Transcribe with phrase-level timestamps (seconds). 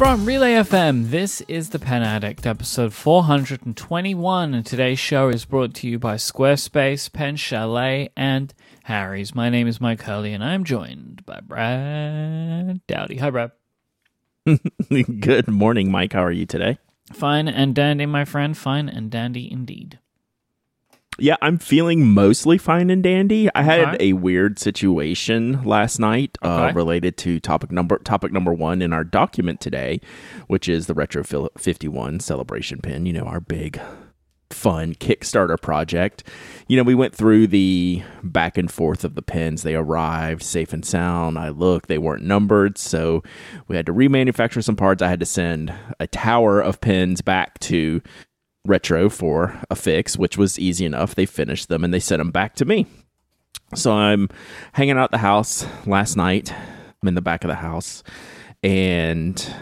[0.00, 5.74] From Relay FM, this is The Pen Addict, episode 421, and today's show is brought
[5.74, 9.34] to you by Squarespace, Pen Chalet, and Harry's.
[9.34, 13.18] My name is Mike Hurley, and I'm joined by Brad Dowdy.
[13.18, 13.52] Hi, Brad.
[15.20, 16.14] Good morning, Mike.
[16.14, 16.78] How are you today?
[17.12, 18.56] Fine and dandy, my friend.
[18.56, 19.98] Fine and dandy indeed.
[21.20, 23.48] Yeah, I'm feeling mostly fine and dandy.
[23.54, 26.72] I had a weird situation last night uh, Okay.
[26.74, 30.00] related to topic number topic number one in our document today,
[30.46, 31.22] which is the Retro
[31.58, 33.06] 51 celebration pin.
[33.06, 33.80] You know, our big
[34.50, 36.24] fun Kickstarter project.
[36.66, 39.62] You know, we went through the back and forth of the pins.
[39.62, 41.38] They arrived safe and sound.
[41.38, 43.22] I looked, they weren't numbered, so
[43.68, 45.02] we had to remanufacture some parts.
[45.02, 48.02] I had to send a tower of pins back to
[48.66, 51.14] Retro for a fix, which was easy enough.
[51.14, 52.86] They finished them and they sent them back to me.
[53.74, 54.28] So I'm
[54.72, 56.52] hanging out at the house last night.
[56.52, 58.02] I'm in the back of the house
[58.62, 59.54] and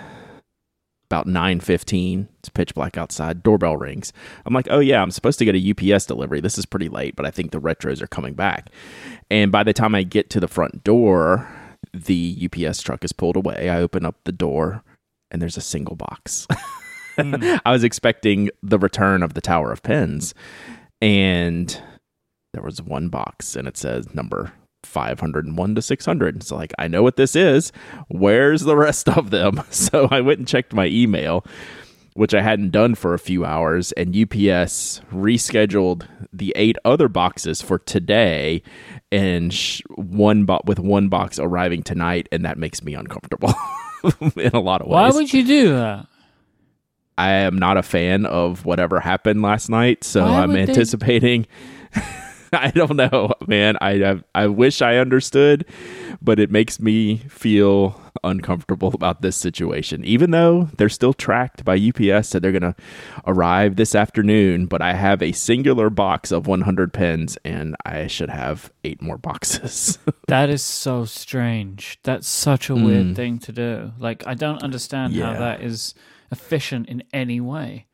[1.10, 4.12] about 9:15, it's pitch black outside, doorbell rings.
[4.44, 6.40] I'm like, "Oh yeah, I'm supposed to get a UPS delivery.
[6.40, 8.68] This is pretty late, but I think the retros are coming back."
[9.30, 11.48] And by the time I get to the front door,
[11.94, 13.70] the UPS truck is pulled away.
[13.70, 14.82] I open up the door
[15.30, 16.46] and there's a single box.
[17.64, 20.34] I was expecting the return of the Tower of Pens,
[21.00, 21.80] and
[22.54, 24.52] there was one box, and it says number
[24.84, 26.42] 501 to 600.
[26.42, 27.72] So, like, I know what this is.
[28.08, 29.62] Where's the rest of them?
[29.70, 31.44] So, I went and checked my email,
[32.14, 37.60] which I hadn't done for a few hours, and UPS rescheduled the eight other boxes
[37.62, 38.62] for today,
[39.12, 43.54] and sh- one bo- with one box arriving tonight, and that makes me uncomfortable
[44.36, 44.94] in a lot of ways.
[44.94, 46.06] Why would you do that?
[47.18, 50.62] I am not a fan of whatever happened last night, so Why I'm would they-
[50.72, 51.46] anticipating.
[52.50, 53.76] I don't know, man.
[53.82, 55.66] I, I I wish I understood,
[56.22, 60.02] but it makes me feel uncomfortable about this situation.
[60.06, 62.74] Even though they're still tracked by UPS, said they're gonna
[63.26, 68.30] arrive this afternoon, but I have a singular box of 100 pens, and I should
[68.30, 69.98] have eight more boxes.
[70.28, 71.98] That is so strange.
[72.02, 73.92] That's such a weird thing to do.
[73.98, 75.38] Like, I don't understand how Mm.
[75.38, 75.94] That is
[76.30, 77.86] efficient in any way,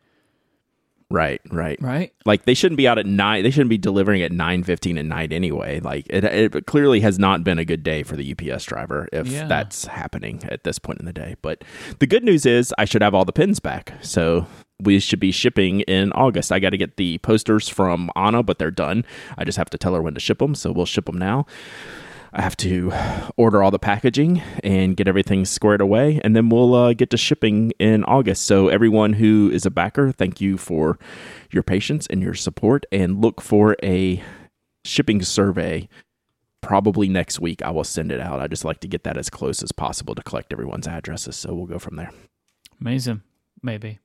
[1.10, 1.80] right, right.
[1.80, 2.12] right?
[2.26, 3.42] Like they shouldn't be out at nine.
[3.44, 5.80] They shouldn't be delivering at nine fifteen at night anyway.
[5.80, 9.26] Like it, it clearly has not been a good day for the UPS driver if
[9.26, 9.46] Yeah.
[9.46, 11.36] that's happening at this point in the day.
[11.42, 11.62] But
[11.98, 13.94] the good news is I should have all the pins back.
[14.02, 14.46] So
[14.80, 16.50] we should be shipping in August.
[16.50, 19.04] I got to get the posters from Anna, but they're done.
[19.38, 20.54] I just have to tell her when to ship them.
[20.56, 21.46] So we'll ship them now.
[22.36, 22.92] I have to
[23.36, 27.16] order all the packaging and get everything squared away, and then we'll uh, get to
[27.16, 28.44] shipping in August.
[28.44, 30.98] So, everyone who is a backer, thank you for
[31.52, 34.20] your patience and your support, and look for a
[34.84, 35.88] shipping survey.
[36.60, 38.40] Probably next week, I will send it out.
[38.40, 41.36] I just like to get that as close as possible to collect everyone's addresses.
[41.36, 42.10] So, we'll go from there.
[42.80, 43.22] Amazing.
[43.62, 44.00] Maybe.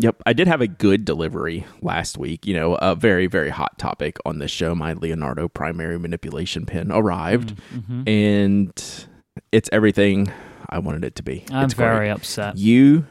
[0.00, 0.22] Yep.
[0.26, 2.46] I did have a good delivery last week.
[2.46, 4.74] You know, a very, very hot topic on this show.
[4.74, 8.08] My Leonardo primary manipulation pin arrived, Mm-hmm.
[8.08, 9.06] and
[9.50, 10.30] it's everything
[10.70, 11.44] I wanted it to be.
[11.50, 11.86] I'm it's great.
[11.86, 12.56] very upset.
[12.56, 13.06] You.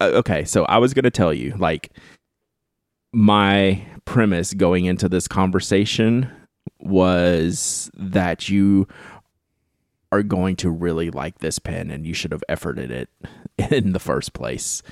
[0.00, 0.44] Uh, okay.
[0.44, 1.92] So I was going to tell you, like,
[3.12, 6.30] my premise going into this conversation
[6.78, 8.86] was that you
[10.10, 13.08] are going to really like this pen and you should have efforted it
[13.72, 14.82] in the first place.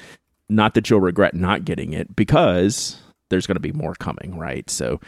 [0.50, 4.68] Not that you'll regret not getting it because there's going to be more coming, right?
[4.68, 5.00] So,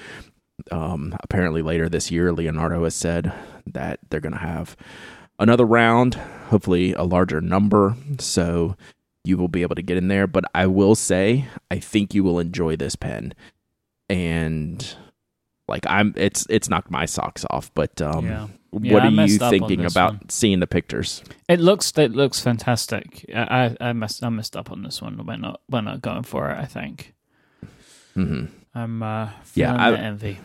[0.70, 3.32] um, apparently later this year, Leonardo has said
[3.66, 4.76] that they're going to have
[5.38, 6.14] another round,
[6.48, 7.96] hopefully a larger number.
[8.18, 8.76] So,
[9.24, 10.26] you will be able to get in there.
[10.26, 13.34] But I will say, I think you will enjoy this pen.
[14.08, 14.96] And
[15.68, 17.72] like I'm it's it's knocked my socks off.
[17.74, 18.48] But um Yeah.
[18.80, 20.28] Yeah, what I are you messed up on thinking about one.
[20.30, 21.22] seeing the pictures?
[21.48, 23.24] It looks it looks fantastic.
[23.34, 25.24] I I I messed I messed up on this one.
[25.26, 26.58] We're not we're not going for it.
[26.58, 27.12] I think.
[28.14, 30.38] hmm I'm uh, Yeah, I- the envy.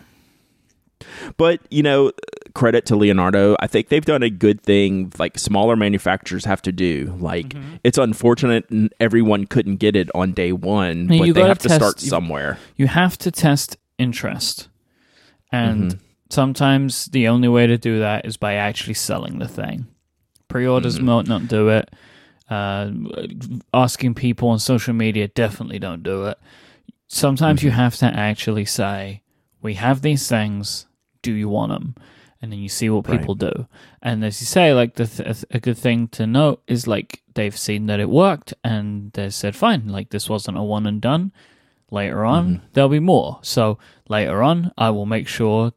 [1.38, 2.12] But you know,
[2.56, 3.56] credit to Leonardo.
[3.60, 5.12] I think they've done a good thing.
[5.20, 7.16] Like smaller manufacturers have to do.
[7.20, 7.76] Like Mm-hmm.
[7.84, 8.66] it's unfortunate
[9.00, 12.06] everyone couldn't get it on day one, No, but you they have to start test-
[12.06, 12.58] you- somewhere.
[12.76, 14.68] You have to test interest,
[15.52, 16.04] and Mm-hmm.
[16.30, 19.88] Sometimes the only way to do that is by actually selling the thing.
[20.48, 21.28] Pre-orders Mhm.
[21.30, 21.90] won't do it.
[22.50, 22.92] Uh,
[23.74, 26.38] asking people on social media definitely don't do it.
[27.08, 27.80] Sometimes you Mm-hmm.
[27.80, 29.22] have to actually say,
[29.62, 30.86] "We have these things.
[31.22, 31.96] Do you want them?"
[32.42, 33.20] And then you see what Right.
[33.20, 33.68] people do.
[34.02, 37.58] And as you say, like the th- a good thing to note is like they've
[37.58, 41.32] seen that it worked, and they said, "Fine, like this wasn't a one and done."
[41.90, 42.66] Later on, Mm-hmm.
[42.74, 43.40] there'll be more.
[43.42, 43.78] So
[44.10, 45.72] later on, I will make sure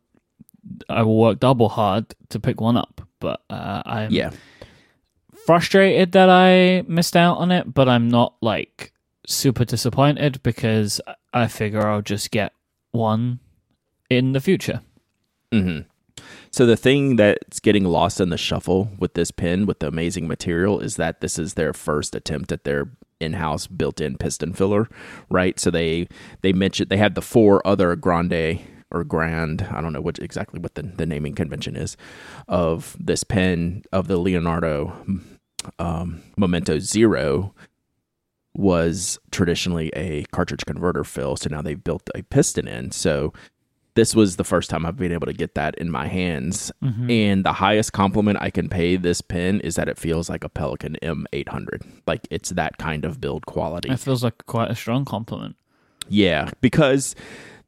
[0.89, 3.01] I will work double hard to pick one up.
[3.21, 4.31] But uh, I'm Yeah.
[5.47, 8.93] frustrated that I missed out on it, but I'm not like
[9.27, 11.01] super disappointed because
[11.33, 12.53] I figure I'll just get
[12.93, 13.41] one
[14.09, 14.81] in the future.
[15.53, 15.89] Mm-hmm.
[16.51, 20.27] So the thing that's getting lost in the shuffle with this pen, with the amazing
[20.27, 22.91] material, is that this is their first attempt at their
[23.21, 24.89] in-house built-in piston filler,
[25.29, 25.61] right?
[25.61, 26.09] So they
[26.41, 30.61] they mentioned they had the four other grande or grand, I don't know what exactly
[30.61, 31.97] what the, the naming convention is
[32.49, 34.93] of this pen of the Leonardo
[35.79, 37.55] um, Momento Zero
[38.55, 41.37] was traditionally a cartridge converter fill.
[41.37, 42.91] So now they've built a piston in.
[42.91, 43.33] So
[43.95, 46.73] this was the first time I've been able to get that in my hands.
[46.83, 47.11] Mm-hmm.
[47.11, 50.49] And the highest compliment I can pay this pen is that it feels like a
[50.49, 51.87] Pelikan M800.
[52.07, 53.91] Like it's that kind of build quality.
[53.91, 55.57] It feels like quite a strong compliment.
[56.09, 57.15] Yeah, because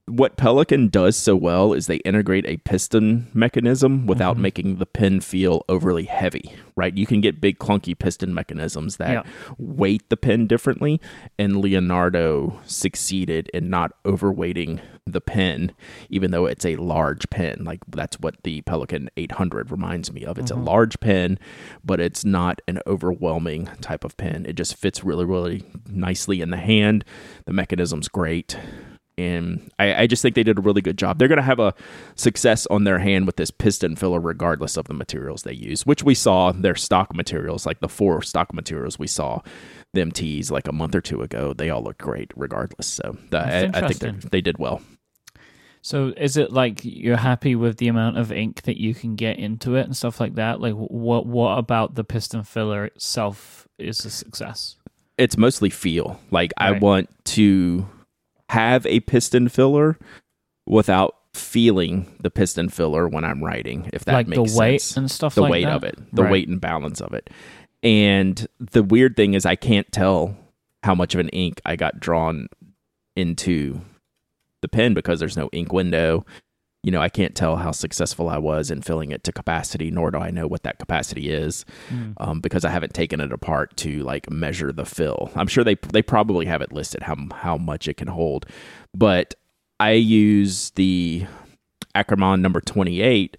[0.06, 4.42] what Pelikan does so well is they integrate a piston mechanism without mm-hmm.
[4.42, 6.96] making the pin feel overly heavy, right?
[6.96, 9.22] You can get big clunky piston mechanisms that yeah.
[9.58, 11.00] weight the pin differently,
[11.38, 15.72] and Leonardo succeeded in not overweighting the pin,
[16.10, 17.62] even though it's a large pin.
[17.62, 20.36] Like that's what the Pelikan 800 reminds me of.
[20.36, 20.62] It's mm-hmm.
[20.62, 21.38] a large pin,
[21.84, 24.46] but it's not an overwhelming type of pin.
[24.46, 27.04] It just fits really, really nicely in the hand.
[27.46, 28.56] The mechanism's great
[29.18, 31.18] and I, I, just think they did a really good job.
[31.18, 31.74] They're going to have a
[32.14, 36.02] success on their hand with this piston filler, regardless of the materials they use, which
[36.02, 39.40] we saw their stock materials, like the four stock materials we saw
[39.92, 41.52] them tease like a month or two ago.
[41.52, 42.86] They all look great, regardless.
[42.86, 44.80] So I, I, think they did well.
[45.82, 49.38] So is it like you're happy with the amount of ink that you can get
[49.38, 50.60] into it and stuff like that?
[50.60, 54.76] Like what what about the piston filler itself is a success?
[55.18, 56.20] It's mostly feel.
[56.30, 56.76] Like right.
[56.76, 57.86] I want to
[58.52, 59.98] have a piston filler
[60.66, 64.96] without feeling the piston filler when I'm writing, if that like makes the weight sense.
[64.98, 65.76] and stuff the like weight that?
[65.76, 66.32] of it, the right.
[66.32, 67.30] weight and balance of it.
[67.82, 70.36] And the weird thing is I can't tell
[70.82, 72.48] how much of an ink I got drawn
[73.16, 73.80] into
[74.60, 76.26] the pen because there's no ink window
[76.82, 80.10] you know, I can't tell how successful I was in filling it to capacity, nor
[80.10, 82.14] do I know what that capacity is, mm.
[82.16, 85.30] um, because I haven't taken it apart to like measure the fill.
[85.36, 88.46] I'm sure they they probably have it listed how how much it can hold,
[88.94, 89.34] but
[89.78, 91.26] I use the
[91.94, 93.36] Ackerman number 28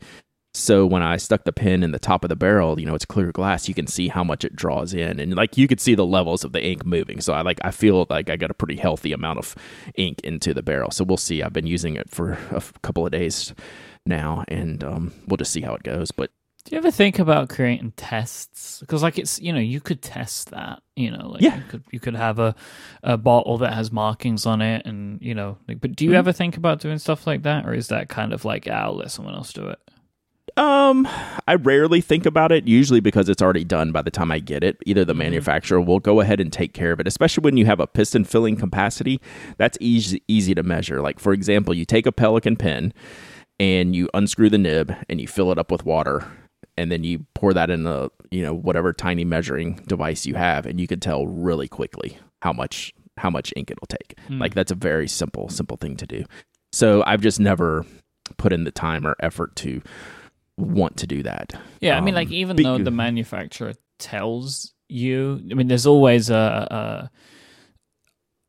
[0.55, 3.05] so when I stuck the pin in the top of the barrel, you know, it's
[3.05, 3.67] clear glass.
[3.67, 6.43] You can see how much it draws in, and like you could see the levels
[6.43, 7.21] of the ink moving.
[7.21, 9.55] So I like I feel like I got a pretty healthy amount of
[9.95, 10.91] ink into the barrel.
[10.91, 11.41] So we'll see.
[11.41, 13.53] I've been using it for a couple of days
[14.05, 16.11] now, and um, we'll just see how it goes.
[16.11, 16.29] But
[16.65, 18.79] do you ever think about creating tests?
[18.79, 21.57] Because like it's you know you could test that you know like yeah.
[21.57, 22.55] you could you could have a,
[23.01, 26.19] a bottle that has markings on it and you know like, but do you mm-hmm.
[26.19, 28.95] ever think about doing stuff like that or is that kind of like ah, I'll
[28.95, 29.79] let someone else do it?
[30.55, 31.07] Um,
[31.47, 34.63] I rarely think about it, usually because it's already done by the time I get
[34.63, 34.77] it.
[34.85, 35.19] Either the mm-hmm.
[35.19, 38.23] manufacturer will go ahead and take care of it, especially when you have a piston
[38.23, 39.19] filling capacity.
[39.57, 41.01] That's easy easy to measure.
[41.01, 42.93] Like for example, you take a Pelikan pen
[43.59, 46.27] and you unscrew the nib and you fill it up with water
[46.77, 50.65] and then you pour that in the, you know whatever tiny measuring device you have
[50.65, 54.15] and you can tell really quickly how much how much ink it'll take.
[54.29, 54.39] Mm.
[54.39, 56.25] Like that's a very simple simple thing to do.
[56.71, 57.85] So I've just never
[58.37, 59.81] put in the time or effort to
[60.57, 61.53] want to do that.
[61.79, 66.29] Yeah, I mean, like um, even though the manufacturer tells you, I mean, there's always
[66.29, 67.09] a,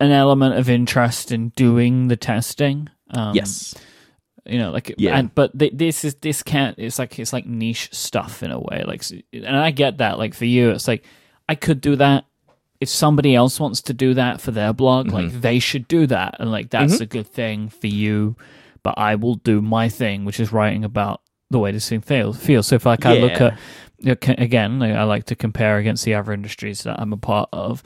[0.01, 2.89] a an element of interest in doing the testing.
[3.11, 3.75] Um, yes.
[4.47, 5.17] You know, like, yeah.
[5.17, 6.79] And, but th- this is this can't.
[6.79, 8.85] It's like it's like niche stuff in a way.
[8.87, 10.19] Like, and I get that.
[10.19, 11.05] Like for you, it's like
[11.49, 12.27] I could do that.
[12.81, 15.15] If somebody else wants to do that for their blog, mm-hmm.
[15.15, 17.05] like they should do that, and like that's mm-hmm.
[17.05, 18.37] a good thing for you.
[18.83, 22.37] But I will do my thing, which is writing about the way this thing feels.
[22.37, 22.67] feels.
[22.67, 23.59] So if like I look at
[24.07, 27.83] again, I like to compare against the other industries that I'm a part of.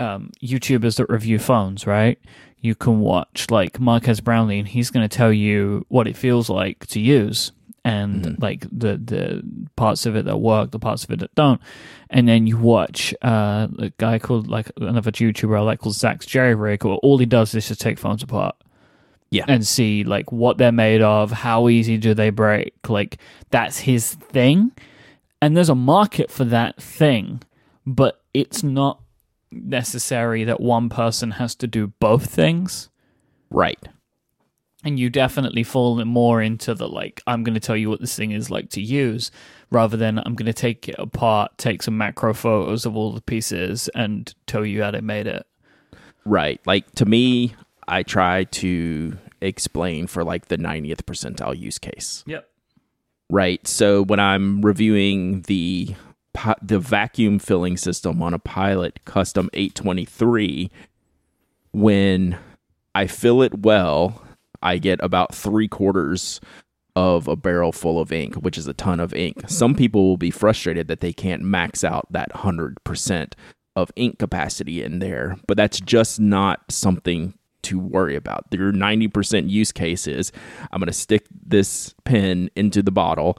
[0.00, 2.20] Um, YouTubers that review phones, right?
[2.60, 6.48] You can watch like Marques Brownlee, and he's going to tell you what it feels
[6.48, 7.52] like to use,
[7.84, 8.42] and mm-hmm.
[8.42, 9.42] like the the
[9.76, 11.60] parts of it that work, the parts of it that don't.
[12.10, 16.26] And then you watch uh, a guy called like another YouTuber I like called Zach's
[16.26, 18.56] Jerry Rig, all he does is just take phones apart
[19.30, 19.44] yeah.
[19.48, 23.18] and see like what they're made of how easy do they break like
[23.50, 24.72] that's his thing.
[25.40, 27.42] And there's a market for that thing
[27.86, 29.00] but it's not
[29.50, 32.90] necessary that one person has to do both things.
[33.50, 33.78] Right.
[34.84, 38.14] And you definitely fall more into the like i'm going to tell you what this
[38.14, 39.30] thing is like to use
[39.70, 43.20] rather than i'm going to take it apart take some macro photos of all the
[43.20, 45.46] pieces and tell you how they made it.
[46.24, 46.60] Right.
[46.64, 47.54] Like to me
[47.88, 52.22] I try to explain for like the 90th percentile use case.
[52.26, 52.48] Yep.
[53.30, 53.66] Right.
[53.66, 55.94] So when I'm reviewing the
[56.62, 60.70] the vacuum filling system on a Pilot Custom 823,
[61.72, 62.38] when
[62.94, 64.22] I fill it well,
[64.62, 66.40] I get about three quarters
[66.94, 69.48] of a barrel full of ink, which is a ton of ink.
[69.48, 73.32] Some people will be frustrated that they can't max out that 100%
[73.76, 78.44] of ink capacity in there, but that's just not something to worry about.
[78.52, 80.32] Your 90% use case is
[80.70, 83.38] I'm going to stick this pen into the bottle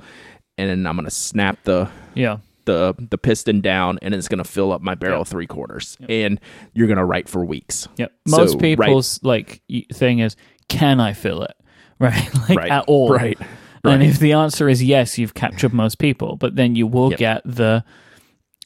[0.58, 2.38] and then I'm going to snap the Yeah.
[2.66, 6.40] the the piston down and it's going to fill up my barrel three quarters and
[6.74, 7.88] you're going to write for weeks.
[7.98, 8.12] Yep.
[8.28, 8.62] So, Most right.
[8.62, 9.62] people's like
[9.94, 10.36] thing is,
[10.68, 11.56] can I fill it?
[12.00, 12.30] Right.
[12.48, 12.72] like Right.
[12.72, 13.10] at all.
[13.10, 13.38] Right.
[13.84, 16.36] And if the answer is yes, you've captured most people.
[16.36, 17.20] But then you will Yep.
[17.20, 17.84] get the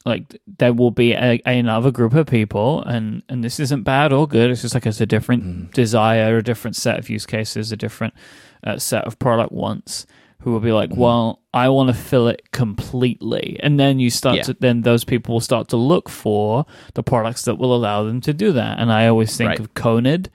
[0.04, 4.26] like there will be a, another group of people and and this isn't bad or
[4.28, 5.70] good it's just like it's a different Mm-hmm.
[5.72, 8.12] desire a different set of use cases a different
[8.62, 10.06] uh, set of product wants
[10.40, 11.00] who will be like Mm-hmm.
[11.00, 14.42] well i want to fill it completely and then you start Yeah.
[14.44, 18.20] to then those people will start to look for the products that will allow them
[18.22, 19.60] to do that and i always think Right.
[19.60, 20.28] of conid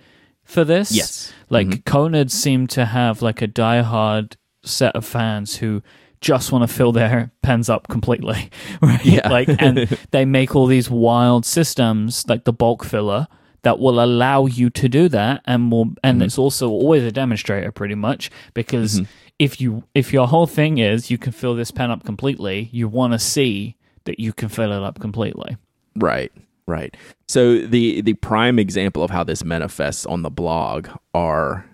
[0.43, 1.31] for this Yes.
[1.49, 1.83] like Mhm.
[1.83, 4.33] Conid seemed to have like a diehard
[4.63, 5.83] set of fans who
[6.21, 8.49] just want to fill their pens up completely,
[8.81, 9.05] right?
[9.05, 9.29] Yeah.
[9.29, 9.79] like, and
[10.11, 13.27] they make all these wild systems like the bulk filler
[13.63, 16.21] that will allow you to do that, and will, and Mm-hmm.
[16.23, 19.01] it's also always a demonstrator, pretty much, because
[19.37, 22.87] if you if your whole thing is you can fill this pen up completely, you
[22.87, 25.57] want to see that you can fill it up completely.
[25.97, 26.31] Right,
[26.67, 26.95] right.
[27.27, 31.65] So the the prime example of how this manifests on the blog are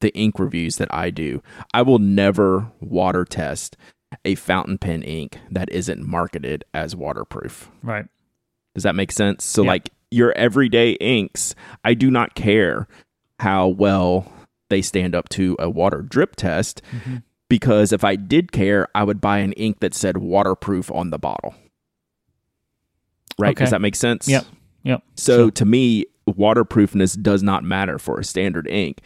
[0.00, 1.42] the ink reviews that I do.
[1.74, 3.76] I will never water test
[4.24, 7.70] a fountain pen ink that isn't marketed as waterproof.
[7.82, 8.06] Right.
[8.74, 9.44] Does that make sense?
[9.44, 9.68] So Yeah.
[9.68, 12.86] like your everyday inks, I do not care
[13.40, 14.32] how well
[14.70, 17.16] they stand up to a water drip test Mm-hmm.
[17.48, 21.18] because if I did care, I would buy an ink that said waterproof on the
[21.18, 21.54] bottle.
[23.38, 23.50] Right?
[23.56, 23.64] Okay.
[23.64, 24.28] Does that make sense?
[24.28, 24.46] Yep.
[24.84, 25.02] Yep.
[25.16, 25.50] So Sure.
[25.52, 29.00] to me, waterproofness does not matter for a standard ink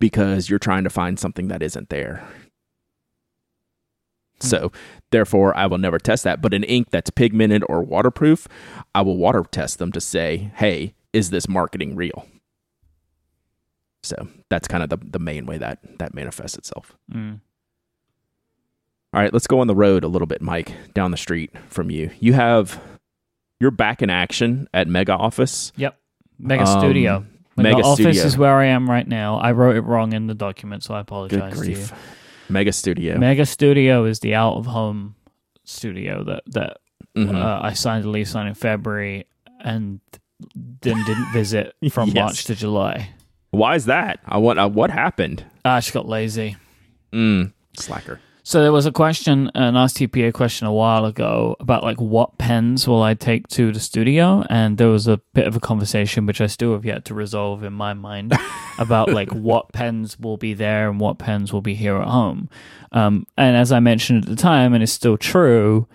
[0.00, 2.26] because you're trying to find something that isn't there.
[4.40, 4.72] So,
[5.10, 6.42] therefore, I will never test that.
[6.42, 8.46] But an ink that's pigmented or waterproof,
[8.94, 12.26] I will water test them to say, hey, is this marketing real?
[14.02, 16.94] So that's kind of the, the main way that that manifests itself.
[17.10, 17.40] Mm.
[19.14, 21.90] All right, let's go on the road a little bit, Mike, down the street from
[21.90, 22.10] you.
[22.20, 22.78] You have
[23.60, 25.72] you're back in action at Mega Office.
[25.76, 25.98] Yep.
[26.38, 27.24] Mega Um, Studio.
[27.56, 28.22] Like Mega the office Studio.
[28.24, 29.36] is where I am right now.
[29.38, 31.74] I wrote it wrong in the document, so I Good apologize to you.
[31.76, 31.92] grief.
[32.48, 33.16] Mega Studio.
[33.18, 35.14] Mega Studio is the out of home
[35.64, 36.78] studio that that
[37.16, 37.34] Mhm.
[37.34, 39.26] uh, I signed a lease on in February
[39.60, 40.00] and
[40.82, 42.14] then didn't visit from Yes.
[42.16, 43.10] March to July.
[43.52, 44.18] Why is that?
[44.26, 44.58] I want.
[44.58, 45.44] Uh, what happened?
[45.64, 46.56] I just got lazy.
[47.12, 48.18] Mm, slacker.
[48.46, 52.86] So there was a question, an RTPA question a while ago about like what pens
[52.86, 56.42] will I take to the studio, and there was a bit of a conversation which
[56.42, 58.34] I still have yet to resolve in my mind
[58.78, 62.50] about like what pens will be there and what pens will be here at home.
[62.92, 65.88] Um, and as I mentioned at the time, and it's still true,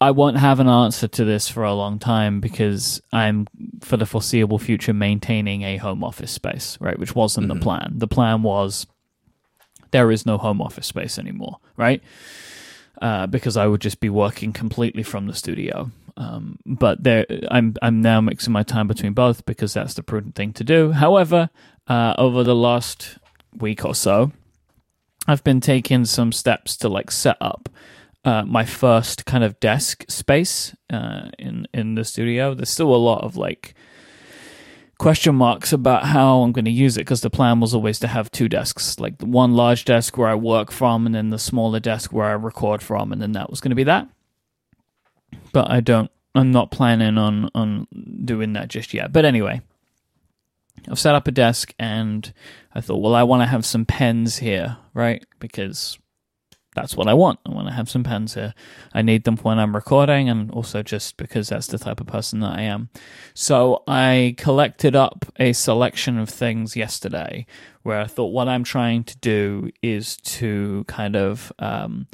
[0.00, 3.46] I won't have an answer to this for a long time because I'm
[3.80, 6.98] for the foreseeable future maintaining a home office space, right?
[6.98, 7.92] Which wasn't the plan.
[7.94, 8.88] The plan was
[9.90, 12.02] there is no home office space anymore, right?
[13.00, 15.90] Uh, because I would just be working completely from the studio.
[16.16, 20.34] Um, but there, I'm I'm now mixing my time between both because that's the prudent
[20.34, 20.90] thing to do.
[20.90, 21.48] However,
[21.86, 23.18] uh, over the last
[23.56, 24.32] week or so,
[25.28, 27.68] I've been taking some steps to like set up
[28.24, 32.52] uh, my first kind of desk space uh, in in the studio.
[32.52, 33.74] There's still a lot of like
[34.98, 38.08] question marks about how I'm going to use it because the plan was always to
[38.08, 41.80] have two desks, like one large desk where I work from, and then the smaller
[41.80, 44.08] desk where I record from, and then that was going to be that.
[45.52, 46.10] But I don't.
[46.34, 47.86] I'm not planning on on
[48.24, 49.12] doing that just yet.
[49.12, 49.60] But anyway,
[50.88, 52.32] I've set up a desk, and
[52.74, 55.24] I thought, well, I want to have some pens here, right?
[55.38, 55.98] Because
[56.78, 57.40] that's what I want.
[57.44, 58.54] I want to have some pens here.
[58.94, 62.38] I need them when I'm recording, and also just because that's the type of person
[62.40, 62.88] that I am.
[63.34, 67.46] So I collected up a selection of things yesterday
[67.82, 72.06] where I thought what I'm trying to do is to kind of um,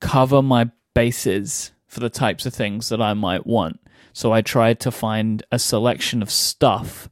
[0.00, 3.80] cover my bases for the types of things that I might want.
[4.12, 7.08] So I tried to find a selection of stuff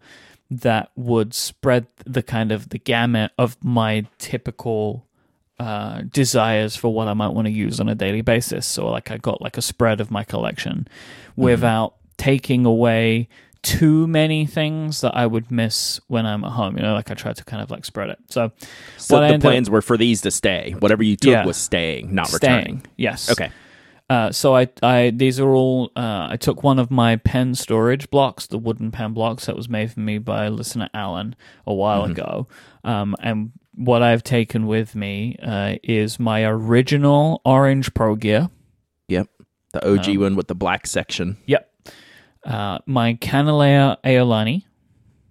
[0.50, 5.06] that would spread the kind of the gamut of my typical
[5.58, 8.66] uh, desires for what I might want to use on a daily basis.
[8.66, 10.88] So, like, I got like a spread of my collection
[11.36, 13.28] without taking away
[13.62, 16.76] too many things that I would miss when I'm at home.
[16.76, 18.18] You know, like I tried to kind of like spread it.
[18.28, 18.50] So,
[18.96, 20.74] So the ended up- plans were for these to stay.
[20.80, 21.44] Whatever you took Yeah.
[21.46, 22.86] was staying, not staying, returning.
[22.96, 23.50] yes, Okay.
[24.10, 25.90] Uh, so I, I, these are all.
[25.96, 29.70] Uh, I took one of my pen storage blocks, the wooden pen blocks that was
[29.70, 31.34] made for me by listener Alan
[31.66, 32.46] a while ago,
[32.84, 38.50] um, and what I've taken with me uh, is my original orange Pro Gear.
[39.08, 39.28] Yep.
[39.72, 41.38] The OG one with the black section.
[41.46, 41.68] Yep.
[42.44, 44.64] Uh, my Kanilea Aolani.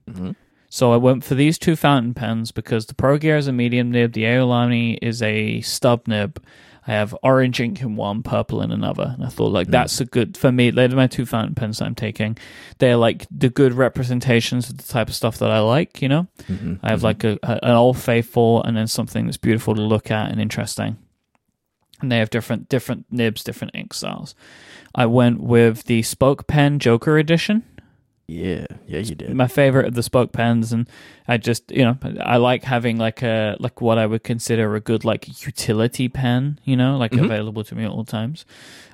[0.09, 0.35] Mhm.
[0.69, 3.91] So I went for these two fountain pens because the Pro Gear is a medium
[3.91, 6.41] nib, the Aolani is a stub nib.
[6.87, 9.13] I have orange ink in one, purple in another.
[9.13, 11.85] And I thought, like, that's a good, for me, they're my two fountain pens that
[11.85, 12.37] I'm taking.
[12.79, 16.27] They're like the good representations of the type of stuff that I like, you know?
[16.47, 16.75] Mm-hmm.
[16.81, 20.09] I have like a, a, an old faithful and then something that's beautiful to look
[20.09, 20.97] at and interesting.
[22.01, 24.33] And they have different different nibs, different ink styles.
[24.95, 27.63] I went with the Spoke Pen Joker edition,
[28.31, 29.33] Yeah, yeah, you did.
[29.35, 30.87] my favorite of the Spoke pens, and
[31.27, 34.79] I just you know I like having like a like what I would consider a
[34.79, 37.25] good like utility pen, you know, like Mhm.
[37.25, 38.45] available to me at all times.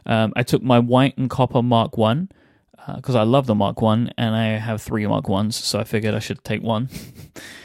[0.06, 2.30] Um, I took my white and copper Mark One
[2.96, 6.16] because I love the Mark One, and I have three Mark Ones, so I figured
[6.16, 6.88] I should take one.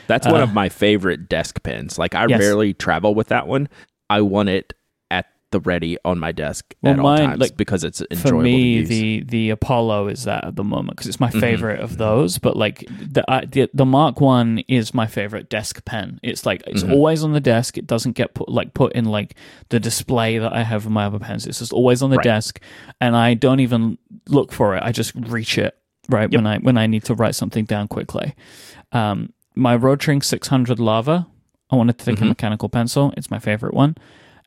[0.08, 1.96] That's one Uh, of my favorite desk pens.
[1.98, 2.40] Like I Yes.
[2.40, 3.68] rarely travel with that one.
[4.10, 4.74] I want it
[5.52, 8.42] the ready on my desk Well, at all mine, times like, because it's for enjoyable
[8.42, 8.88] me to use.
[8.88, 11.40] the the apollo is that at the moment because it's my Mhm.
[11.40, 12.84] favorite of those but like
[13.16, 16.90] the, uh, the the mark one is my favorite desk pen it's like it's Mhm.
[16.92, 19.34] always on the desk it doesn't get put like put in like
[19.68, 22.24] the display that i have in my other pens it's just always on the Right.
[22.24, 22.58] desk
[23.00, 25.76] and i don't even look for it i just reach it
[26.08, 28.34] right when i when i need to write something down quickly
[28.92, 31.26] um my rotring 600 lava
[31.70, 32.28] i wanted to take a Mhm.
[32.28, 33.94] mechanical pencil it's my favorite one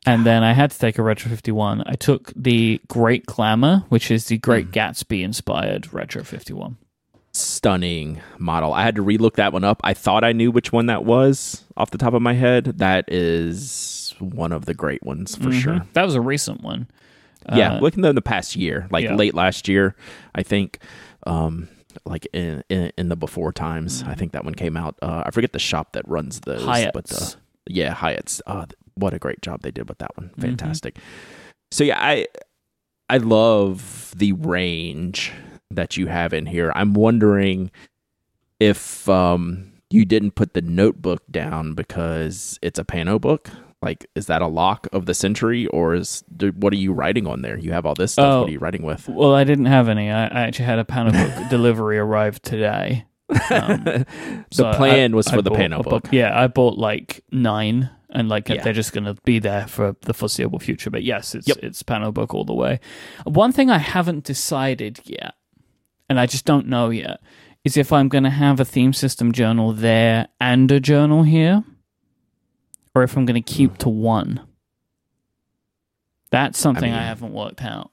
[0.06, 1.82] and then I had to take a Retro 51.
[1.86, 6.76] I took the Great Glamour, which is the Great Gatsby inspired Retro 51.
[7.32, 8.72] Stunning model.
[8.72, 9.80] I had to relook that one up.
[9.84, 12.64] I thought I knew which one that was off the top of my head.
[12.78, 15.60] That is one of the great ones for Mhm.
[15.60, 15.82] sure.
[15.92, 16.88] That was a recent one.
[17.54, 19.14] yeah, Uh, looking at the past year, like yeah.
[19.14, 19.94] late last year,
[20.34, 20.78] I think.
[21.26, 21.68] Um,
[22.04, 24.96] like in, in in the before times, I think that one came out.
[25.02, 27.36] Uh, I forget the shop that runs those, but uh, Hyatt's.
[27.66, 28.42] yeah, Hyatt's.
[28.46, 28.66] Uh,
[28.96, 30.28] what a great job they did with that one.
[30.30, 30.42] Mm-hmm.
[30.42, 30.98] Fantastic.
[31.70, 32.26] So yeah, I
[33.08, 35.32] I love the range
[35.70, 36.72] that you have in here.
[36.74, 37.70] I'm wondering
[38.58, 43.50] if um you didn't put the notebook down because it's a Panobook.
[43.82, 46.24] Like, is that a lock of the century, or is
[46.56, 47.58] what are you writing on there?
[47.58, 48.32] You have all this stuff.
[48.32, 48.40] Oh.
[48.40, 49.08] What are you writing with?
[49.08, 50.10] Well, I didn't have any.
[50.10, 53.04] I, I actually had a Panobook delivery arrive today.
[53.28, 53.38] Um,
[53.84, 54.06] the
[54.50, 56.08] so plan I- was I for the bought a book.
[56.12, 58.62] Yeah, I bought like nine, and like Yeah.
[58.62, 60.90] they're just going to be there for the foreseeable future.
[60.90, 61.58] But yes, it's Yep.
[61.62, 62.80] it's Panobook all the way.
[63.24, 65.34] One thing I haven't decided yet,
[66.08, 67.20] and I just don't know yet,
[67.64, 71.64] is if I'm going to have a theme system journal there and a journal here,
[72.94, 74.40] or if I'm going to keep to one.
[76.30, 77.90] That's something I, mean, haven't worked out.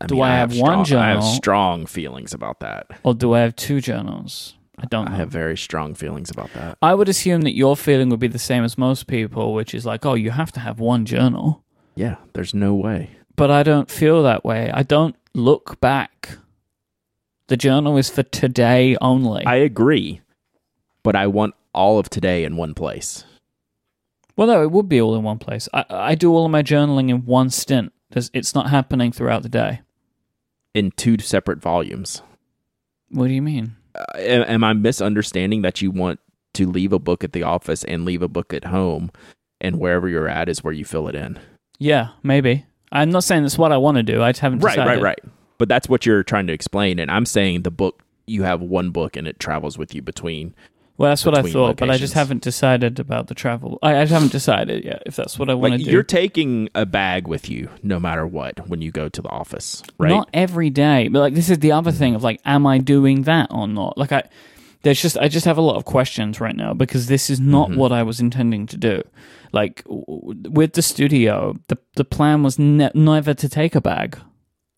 [0.00, 2.86] I Do mean, I have one strong, I have strong feelings about that.
[3.02, 4.54] Or do I have two journals?
[4.78, 5.08] I don't.
[5.08, 6.76] I have very strong feelings about that.
[6.82, 9.86] I would assume that your feeling would be the same as most people, which is
[9.86, 11.62] like, oh, you have to have one journal.
[11.94, 13.10] Yeah, there's no way.
[13.36, 14.70] But I don't feel that way.
[14.72, 16.38] I don't look back.
[17.48, 19.44] The journal is for today only.
[19.46, 20.20] I agree,
[21.02, 23.24] but I want all of today in one place.
[24.36, 25.68] well, no, it would be all in one place.
[25.72, 27.92] I, I do all of my journaling in one stint.
[28.10, 29.80] It's not happening throughout the day.
[30.72, 32.22] in two separate volumes.
[33.10, 33.76] What do you mean?
[33.94, 36.20] Uh, am, I misunderstanding that you want
[36.54, 39.10] to leave a book at the office and leave a book at home,
[39.60, 41.38] and wherever you're at is where you fill it in?
[41.78, 42.66] Yeah, maybe.
[42.92, 44.22] I'm not saying that's what I want to do.
[44.22, 44.80] I just haven't decided.
[44.80, 45.20] Right, right, right.
[45.58, 48.90] But that's what you're trying to explain, and I'm saying the book you have one
[48.90, 50.54] book and it travels with you between.
[50.96, 53.80] Well, that's what I thought, but I just haven't decided about the travel.
[53.82, 55.90] I, I just haven't decided yet if that's what I want Like to do.
[55.90, 59.82] you're taking a bag with you no matter what when you go to the office,
[59.98, 60.10] right?
[60.10, 63.22] Not every day, but like this is the other thing of like, am I doing
[63.22, 63.98] that or not?
[63.98, 64.22] Like I,
[64.82, 67.70] there's just I just have a lot of questions right now because this is not
[67.70, 67.78] Mm-hmm.
[67.80, 69.02] what I was intending to do.
[69.52, 74.16] Like with the studio, the the plan was ne- never to take a bag,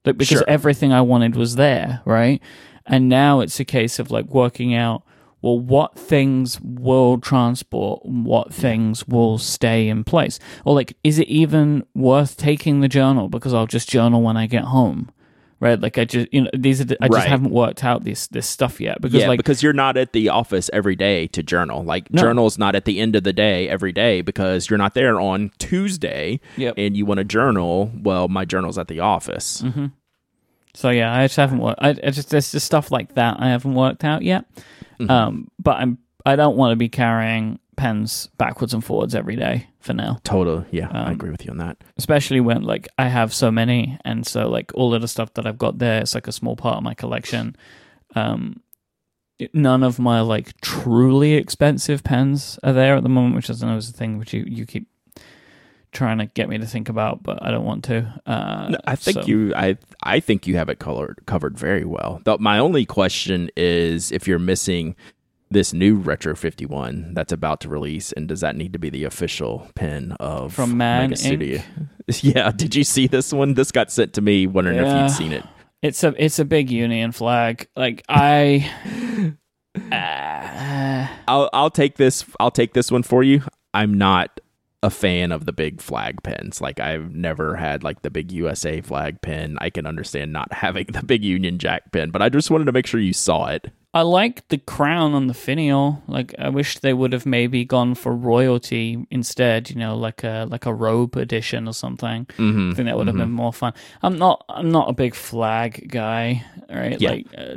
[0.07, 0.44] like because Sure.
[0.48, 2.40] everything I wanted was there, right?
[2.87, 5.02] And now it's a case of like working out.
[5.46, 8.04] Well, what things will transport?
[8.04, 10.40] What things will stay in place?
[10.64, 14.46] Or like, is it even worth taking the journal because I'll just journal when I
[14.48, 15.11] get home?
[15.61, 15.80] right?
[15.80, 18.46] Like I just you know these are the, I just haven't worked out this this
[18.46, 21.82] stuff yet because yeah, like because you're not at the office every day to journal.
[21.82, 22.20] Like No.
[22.22, 25.50] journal's not at the end of the day every day because you're not there on
[25.59, 26.74] Tuesday Yep.
[26.76, 27.90] and you want to journal.
[28.02, 29.62] Well, my journal's at the office.
[29.62, 29.87] Mm-hmm.
[30.77, 31.81] So yeah, I just haven't worked.
[31.83, 34.45] I, I just there's just stuff like that I haven't worked out yet.
[35.01, 35.11] Mhm.
[35.11, 39.67] Um, but I'm I don't want to be carrying pens backwards and forwards every day
[39.81, 40.19] for now.
[40.25, 40.65] Total.
[40.71, 41.77] Yeah, I Um, agree with you on that.
[41.99, 45.47] Especially when like I have so many, and so like all of the stuff that
[45.47, 47.55] I've got there, it's like a small part of my collection.
[48.15, 48.61] Um,
[49.53, 53.81] none of my like truly expensive pens are there at the moment, which is another
[53.83, 54.89] thing which you you keep
[55.96, 58.20] trying to get me to think about, but I don't want to.
[58.26, 61.85] Uh, No, I think so- you I I think you have it colored covered very
[61.85, 62.20] well.
[62.24, 64.94] Though my only question is if you're missing
[65.50, 69.04] this new Retro 51 that's about to release and does that need to be the
[69.04, 71.61] official pen of From Man Mega Studio?
[72.20, 73.54] Yeah, did you see this one?
[73.54, 75.44] This got sent to me wondering if you'd seen it.
[75.82, 77.68] It's a it's a big Union flag.
[77.76, 78.70] Like I.
[79.92, 83.42] Uh, I'll I'll take this I'll take this one for you.
[83.74, 84.40] I'm not
[84.87, 86.61] a fan of the big flag pins.
[86.61, 89.59] Like I've never had like the big USA flag pin.
[89.61, 92.72] I can understand not having the big Union Jack pin, but I just wanted to
[92.72, 93.72] make sure you saw it.
[93.92, 96.03] I like the crown on the finial.
[96.07, 99.70] Like I wish they would have maybe gone for royalty instead.
[99.70, 102.27] You know, like a like a robe edition or something.
[102.37, 102.70] Mm-hmm.
[102.70, 103.72] I think that would have been more fun.
[104.03, 104.44] I'm not.
[104.49, 106.44] I'm not a big flag guy.
[106.70, 107.01] Right?
[107.01, 107.11] Yeah.
[107.11, 107.55] Like, uh,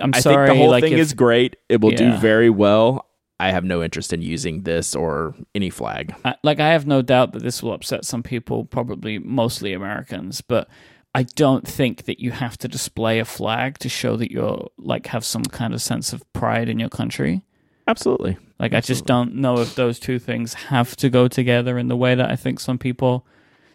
[0.00, 0.48] I'm I sorry.
[0.48, 1.56] the whole like thing if- is great.
[1.68, 3.06] It will do very well.
[3.40, 6.14] I have no interest in using this or any flag.
[6.24, 10.40] I, like I have no doubt that this will upset some people, probably mostly Americans,
[10.40, 10.68] but
[11.14, 15.06] I don't think that you have to display a flag to show that you're like
[15.08, 17.42] have some kind of sense of pride in your country.
[17.88, 18.36] Absolutely.
[18.60, 21.96] Like I just don't know if those two things have to go together in the
[21.96, 23.26] way that I think some people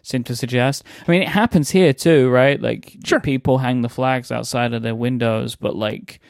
[0.02, 0.84] seem to suggest.
[1.06, 2.60] I mean, it happens here too, right?
[2.62, 3.20] Like Sure.
[3.20, 6.20] people hang the flags outside of their windows, but like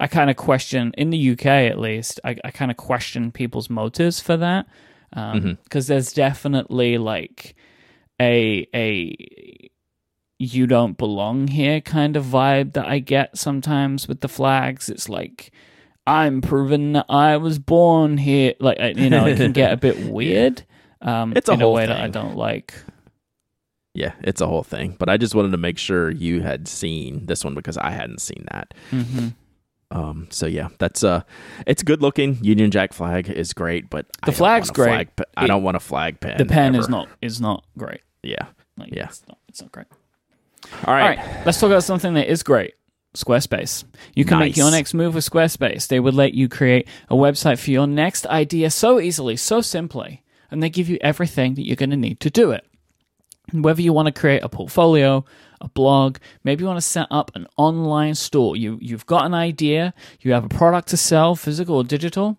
[0.00, 2.20] I kind of question in the UK at least.
[2.24, 4.66] I, I kind of question people's motives for that
[5.12, 7.54] because there's definitely like
[8.20, 9.70] a a
[10.38, 14.88] you don't belong here kind of vibe that I get sometimes with the flags.
[14.88, 15.52] It's like
[16.06, 18.54] I'm proving that I was born here.
[18.60, 20.64] Like you know, it can get a bit weird.
[21.00, 21.88] Um, It's a in a whole thing.
[21.88, 22.74] that I don't like.
[23.94, 24.96] Yeah, it's a whole thing.
[24.98, 28.20] But I just wanted to make sure you had seen this one because I hadn't
[28.20, 28.74] seen that.
[28.90, 29.28] hmm
[29.94, 31.22] Um, so yeah, that's uh,
[31.66, 32.38] it's good looking.
[32.42, 34.88] Union Jack flag is great, but The don't flag's great.
[34.88, 36.36] Flag, I It- don't want a flag pen.
[36.36, 38.00] The pen is not is not great.
[38.22, 38.46] Yeah.
[38.76, 39.04] Like, Yeah.
[39.04, 39.86] it's not, it's not great.
[40.84, 41.16] All All right.
[41.16, 42.74] right, let's talk about something that is great.
[43.14, 43.84] Squarespace.
[44.16, 45.86] You can make your next move with Squarespace.
[45.86, 50.24] They would let you create a website for your next idea so easily, so simply,
[50.50, 52.66] and they give you everything that you're going to need to do it.
[53.52, 55.24] Whether you want to create a portfolio,
[55.64, 58.56] a blog, maybe you want to set up an online store.
[58.56, 62.38] You you've got an idea, you have a product to sell, physical or digital.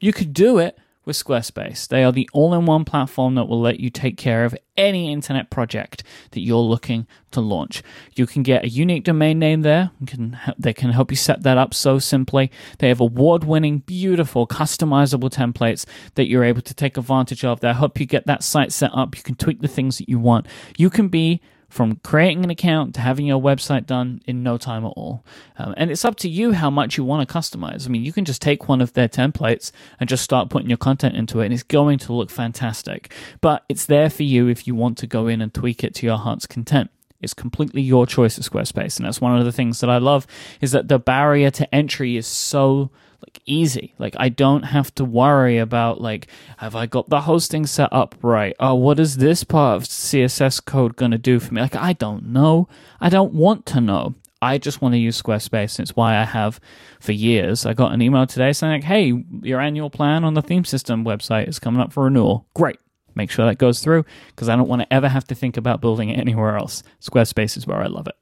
[0.00, 1.88] You could do it with Squarespace.
[1.88, 6.04] They are the all-in-one platform that will let you take care of any internet project
[6.30, 7.82] that you're looking to launch.
[8.14, 9.90] You can get a unique domain name there.
[10.06, 12.50] Can they can help you set that up so simply.
[12.78, 17.60] They have award-winning, beautiful, customizable templates that you're able to take advantage of.
[17.60, 19.16] They help you get that site set up.
[19.16, 20.46] You can tweak the things that you want.
[20.76, 21.40] You can be
[21.72, 25.24] from creating an account to having your website done in no time at all.
[25.56, 27.86] Um, and it's up to you how much you want to customize.
[27.86, 30.76] I mean, you can just take one of their templates and just start putting your
[30.76, 33.10] content into it, and it's going to look fantastic.
[33.40, 36.06] But it's there for you if you want to go in and tweak it to
[36.06, 36.90] your heart's content.
[37.22, 40.26] It's completely your choice at Squarespace, and that's one of the things that I love
[40.60, 42.90] is that the barrier to entry is so
[43.22, 43.94] like easy.
[43.98, 48.14] Like I don't have to worry about like have I got the hosting set up
[48.22, 48.54] right?
[48.60, 51.60] Oh, what is this part of CSS code going to do for me?
[51.62, 52.68] Like I don't know.
[53.00, 54.14] I don't want to know.
[54.42, 55.78] I just want to use Squarespace.
[55.78, 56.58] It's why I have
[56.98, 57.64] for years.
[57.64, 61.04] I got an email today saying like, "Hey, your annual plan on the theme system
[61.04, 62.78] website is coming up for renewal." Great.
[63.14, 65.80] Make sure that goes through because I don't want to ever have to think about
[65.80, 66.82] building it anywhere else.
[67.00, 68.14] Squarespace is where I love it.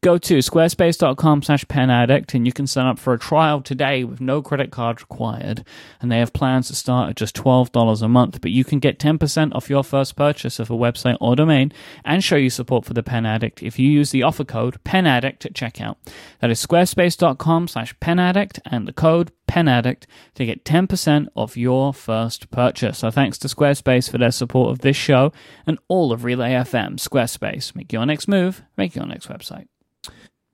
[0.00, 4.20] Go to squarespace.com slash penaddict and you can sign up for a trial today with
[4.20, 5.64] no credit card required.
[6.00, 8.98] And they have plans to start at just $12 a month, but you can get
[8.98, 11.72] 10% off your first purchase of a website or domain
[12.04, 15.46] and show you support for the Pen Addict if you use the offer code PENADDICT
[15.46, 15.96] at checkout.
[16.40, 22.50] That is squarespace.com slash penaddict and the code penaddict to get 10% off your first
[22.50, 22.98] purchase.
[22.98, 25.32] So thanks to Squarespace for their support of this show
[25.66, 26.96] and all of Relay FM.
[27.00, 29.66] Squarespace, make your next move, make your next website.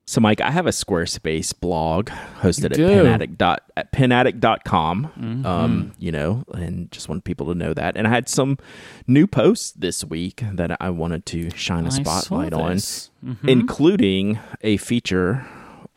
[0.07, 2.09] So, Mike, I have a Squarespace blog
[2.41, 5.43] hosted at You penaddict dot at penaddict.com.
[5.43, 7.97] Um, you know, and just want people to know that.
[7.97, 8.59] And I had some
[9.07, 12.75] new posts this week that I wanted to shine a spotlight on.
[12.77, 13.49] Mhm.
[13.49, 15.43] including a feature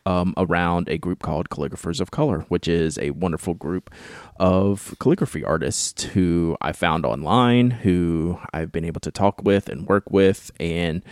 [0.05, 3.89] um, around a group called Calligraphers of Color, which is a wonderful group
[4.39, 9.87] of calligraphy artists who I found online, who I've been able to talk with and
[9.87, 11.03] work with, and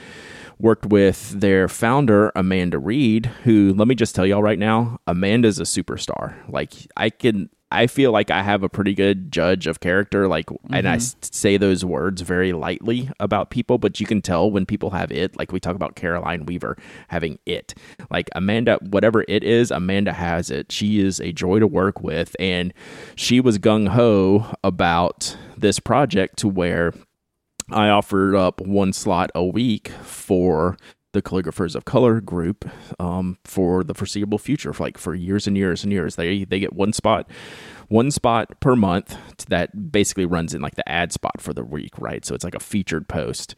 [0.59, 5.59] worked with their founder, Amanda Reid, who, let me just tell y'all right now, Amanda's
[5.59, 6.35] a superstar.
[6.49, 7.49] Like, I can.
[7.69, 10.73] I feel like I have a pretty good judge of character, like, mm-hmm.
[10.73, 11.19] and I Mm-hmm.
[11.21, 15.37] say those words very lightly about people, but you can tell when people have it.
[15.37, 16.77] Like we talk about Caroline Weaver
[17.09, 17.73] having it,
[18.09, 20.71] like Amanda, whatever it is, Amanda has it.
[20.71, 22.73] She is a joy to work with, and
[23.15, 26.93] she was gung ho about this project to where
[27.69, 30.77] I offered up one slot a week for
[31.17, 35.57] the calligraphers of color group um, for the foreseeable future for like for years and
[35.57, 36.15] years and years.
[36.15, 37.29] They they get one spot
[37.89, 41.93] one spot per month that basically runs in like the ad spot for the week
[41.97, 42.23] right?
[42.23, 43.55] So it's like a featured post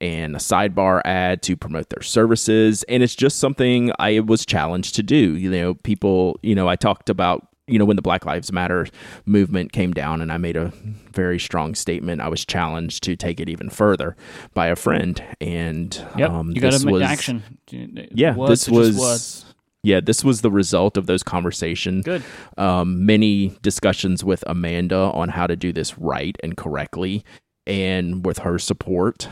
[0.00, 2.84] and a sidebar ad to promote their services.
[2.84, 5.36] And it's just something i was challenged to do.
[5.36, 8.86] You know people you know i talked about you know when the black lives matter
[9.26, 10.72] movement came down and i made a
[11.12, 14.16] very strong statement i was challenged to take it even further
[14.54, 16.30] by a friend and Yep.
[16.30, 17.42] um, you got this to make was action.
[17.70, 19.44] yeah Words this just was
[19.82, 22.22] yeah this was the result of those conversations good.
[22.58, 27.24] um, many discussions with amanda on how to do this right and correctly
[27.66, 29.28] and with her support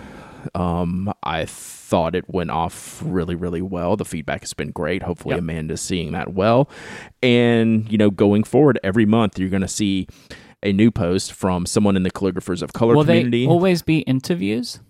[0.54, 5.34] um, i thought it went off really really well the feedback has been great hopefully
[5.34, 5.40] Yep.
[5.40, 6.68] amanda's seeing that well
[7.22, 10.06] and you know going forward every month you're going to see
[10.62, 13.98] a new post from someone in the calligraphers of color Will community they always be
[14.00, 14.80] interviews?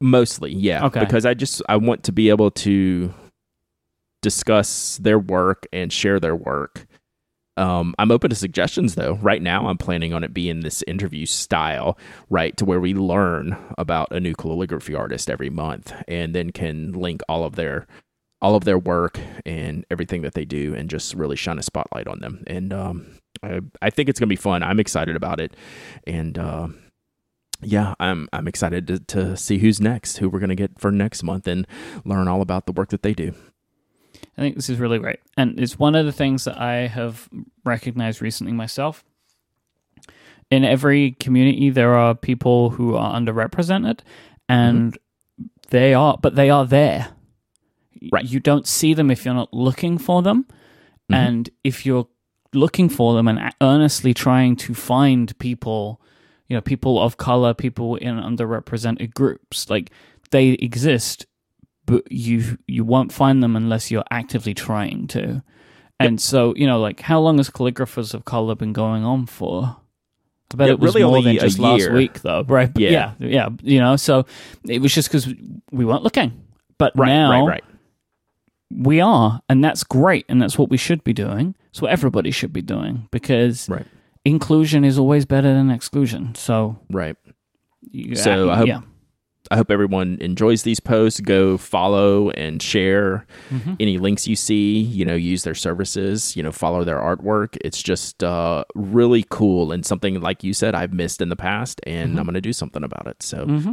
[0.00, 0.84] Mostly, yeah.
[0.86, 0.98] Okay.
[1.00, 3.14] Because I just I want to be able to
[4.20, 6.86] discuss their work and share their work.
[7.56, 9.14] Um, I'm open to suggestions though.
[9.14, 11.98] Right now, I'm planning on it being this interview style,
[12.30, 16.92] right, to where we learn about a new calligraphy artist every month, and then can
[16.92, 17.86] link all of their
[18.42, 22.08] all of their work and everything that they do, and just really shine a spotlight
[22.08, 22.42] on them.
[22.46, 23.06] And um,
[23.42, 24.62] I, I think it's gonna be fun.
[24.62, 25.54] I'm excited about it,
[26.06, 26.38] and.
[26.38, 26.68] Uh,
[27.62, 31.22] yeah, I'm I'm excited to, to see who's next, who we're gonna get for next
[31.22, 31.66] month, and
[32.04, 33.32] learn all about the work that they do.
[34.36, 35.20] I think this is really great.
[35.36, 37.28] And it's one of the things that I have
[37.64, 39.04] recognized recently myself.
[40.50, 44.00] In every community, there are people who are underrepresented,
[44.48, 44.98] and
[45.70, 47.08] they are, but they are there.
[48.12, 48.24] Right.
[48.24, 50.46] You don't see them if you're not looking for them.
[51.10, 51.16] Mhm.
[51.16, 52.08] And if you're
[52.52, 56.00] looking for them and earnestly trying to find people,
[56.48, 59.90] you know, people of color, people in underrepresented groups, like
[60.30, 61.26] they exist,
[61.86, 65.42] but you you won't find them unless you're actively trying to.
[66.00, 69.76] And so, you know, like how long has calligraphers of color been going on for?
[70.52, 72.72] I bet Yeah, it was really more than just last week, though, right?
[72.72, 73.14] But Yeah.
[73.18, 73.96] yeah, yeah, you know.
[73.96, 74.26] So
[74.68, 75.26] it was just because
[75.72, 76.32] we weren't looking,
[76.78, 77.64] but Right, now right, right.
[78.70, 81.54] we are, and that's great, and that's what we should be doing.
[81.70, 83.86] It's what everybody should be doing because Right.
[84.24, 86.34] inclusion is always better than exclusion.
[86.34, 87.16] So, Right.
[87.90, 88.80] you, So I uh, hope- yeah,
[89.50, 91.20] I hope everyone enjoys these posts.
[91.20, 93.76] Go follow and share Mhm.
[93.78, 94.80] any links you see.
[94.80, 96.34] You know, use their services.
[96.36, 97.56] You know, follow their artwork.
[97.64, 101.80] It's just uh, really cool and something like you said I've missed in the past,
[101.86, 102.18] and Mhm.
[102.18, 103.22] I'm going to do something about it.
[103.22, 103.72] So hmm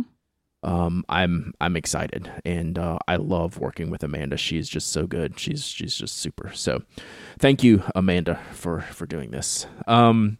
[0.63, 4.37] um, I'm I'm excited, and uh, I love working with Amanda.
[4.37, 5.39] She's just so good.
[5.39, 6.51] She's she's just super.
[6.53, 6.83] So,
[7.39, 9.65] thank you, Amanda, for for doing this.
[9.87, 10.37] Um,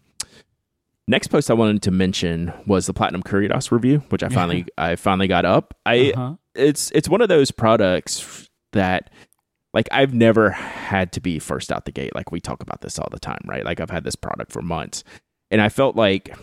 [1.12, 4.96] next post I wanted to mention was the Platinum Curidas review, which I finally I
[4.96, 5.76] finally got up.
[5.86, 6.36] I Uh-huh.
[6.56, 9.12] it's it's one of those products that
[9.74, 12.16] like I've never had to be first out the gate.
[12.16, 13.64] Like we talk about this all the time, right?
[13.64, 15.04] Like I've had this product for months,
[15.52, 16.36] and I felt like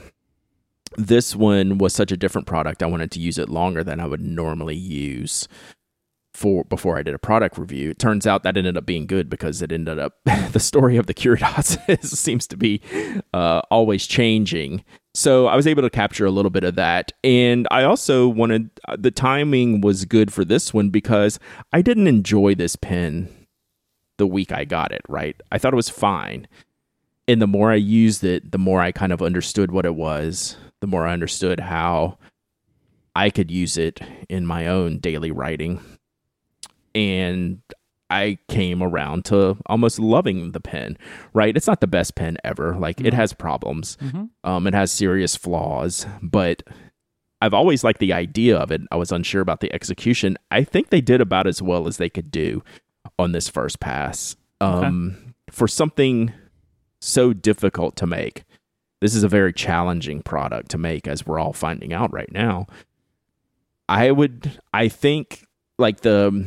[0.96, 2.82] this one was such a different product.
[2.82, 5.48] I wanted to use it longer than I would normally use
[6.38, 7.90] for before I did a product review.
[7.90, 10.18] It turns out that ended up being good because it ended up
[10.52, 12.80] the story of the Curidas seems to be
[13.34, 14.84] uh, always changing.
[15.14, 18.70] So I was able to capture a little bit of that, and I also wanted
[18.86, 21.40] uh, the timing was good for this one because
[21.72, 23.28] I didn't enjoy this pen
[24.18, 25.02] the week I got it.
[25.08, 26.46] Right, I thought it was fine,
[27.26, 30.56] and the more I used it, the more I kind of understood what it was.
[30.80, 32.18] The more I understood how
[33.16, 35.80] I could use it in my own daily writing
[36.98, 37.60] and
[38.10, 40.98] I came around to almost loving the pen.
[41.32, 41.56] Right?
[41.56, 42.74] It's not the best pen ever.
[42.74, 43.96] Like it has problems.
[44.02, 44.30] Mhm.
[44.44, 46.62] Um, it has serious flaws, but
[47.40, 48.80] I've always liked the idea of it.
[48.90, 50.36] I was unsure about the execution.
[50.50, 52.62] I think they did about as well as they could do
[53.18, 54.36] on this first pass.
[54.60, 56.32] Um, for something
[57.00, 58.42] so difficult to make.
[59.00, 62.66] This is a very challenging product to make as we're all finding out right now.
[63.88, 65.44] I would I think
[65.78, 66.44] like the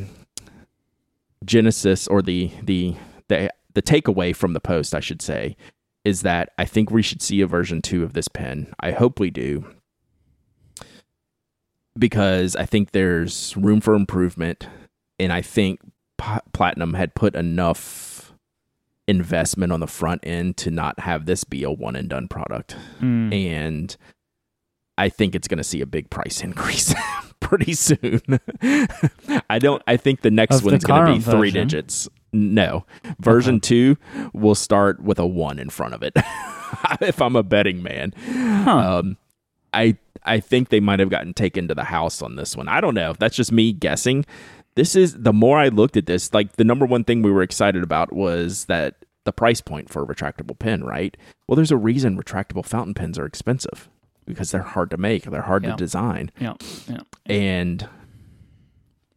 [1.44, 2.94] genesis or the the
[3.28, 5.56] the the takeaway from the post I should say
[6.04, 8.72] is that I think we should see a version 2 of this pen.
[8.80, 9.64] I hope we do.
[11.96, 14.66] Because I think there's room for improvement
[15.18, 15.80] and I think
[16.18, 18.32] P- Platinum had put enough
[19.06, 22.76] investment on the front end to not have this be a one and done product.
[23.00, 23.34] Mm.
[23.34, 23.96] And
[24.96, 26.94] I think it's going to see a big price increase
[27.42, 28.20] pretty soon.
[29.50, 31.54] I don't I think the next Of one's going to be 3 version?
[31.68, 32.08] digits.
[32.32, 32.86] No.
[33.18, 33.96] Version 2
[34.32, 36.14] will start with a 1 in front of it.
[37.00, 38.12] if I'm a betting man.
[38.26, 38.98] Huh.
[38.98, 39.16] Um,
[39.74, 42.68] I I think they might have gotten taken to the house on this one.
[42.68, 43.14] I don't know.
[43.18, 44.24] That's just me guessing.
[44.74, 47.42] This is the more I looked at this, like the number one thing we were
[47.42, 51.16] excited about was that the price point for a retractable pen, right?
[51.46, 53.88] Well, there's a reason retractable fountain pens are expensive
[54.26, 55.70] because they're hard to make, they're hard Yeah.
[55.72, 56.54] to design, yeah.
[56.88, 57.00] Yeah.
[57.26, 57.88] and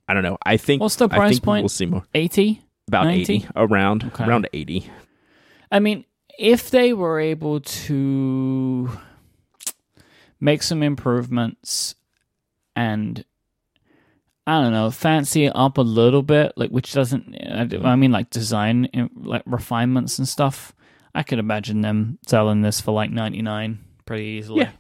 [0.08, 0.38] I don't know.
[0.46, 1.64] I think What's the I price think point?
[1.64, 2.62] We'll see more 80?
[2.88, 3.22] about 90?
[3.22, 4.24] eighty around Okay.
[4.26, 4.88] around eighty.
[5.72, 6.06] I mean,
[6.38, 8.90] if they were able to
[10.40, 11.96] make some improvements
[12.76, 13.24] and
[14.48, 17.36] I don't know, fancy it up a little bit, like which doesn't
[17.84, 20.74] I mean like design like refinements and stuff.
[21.16, 24.62] I could imagine them selling this for like 99 pretty easily.
[24.62, 24.72] Yeah.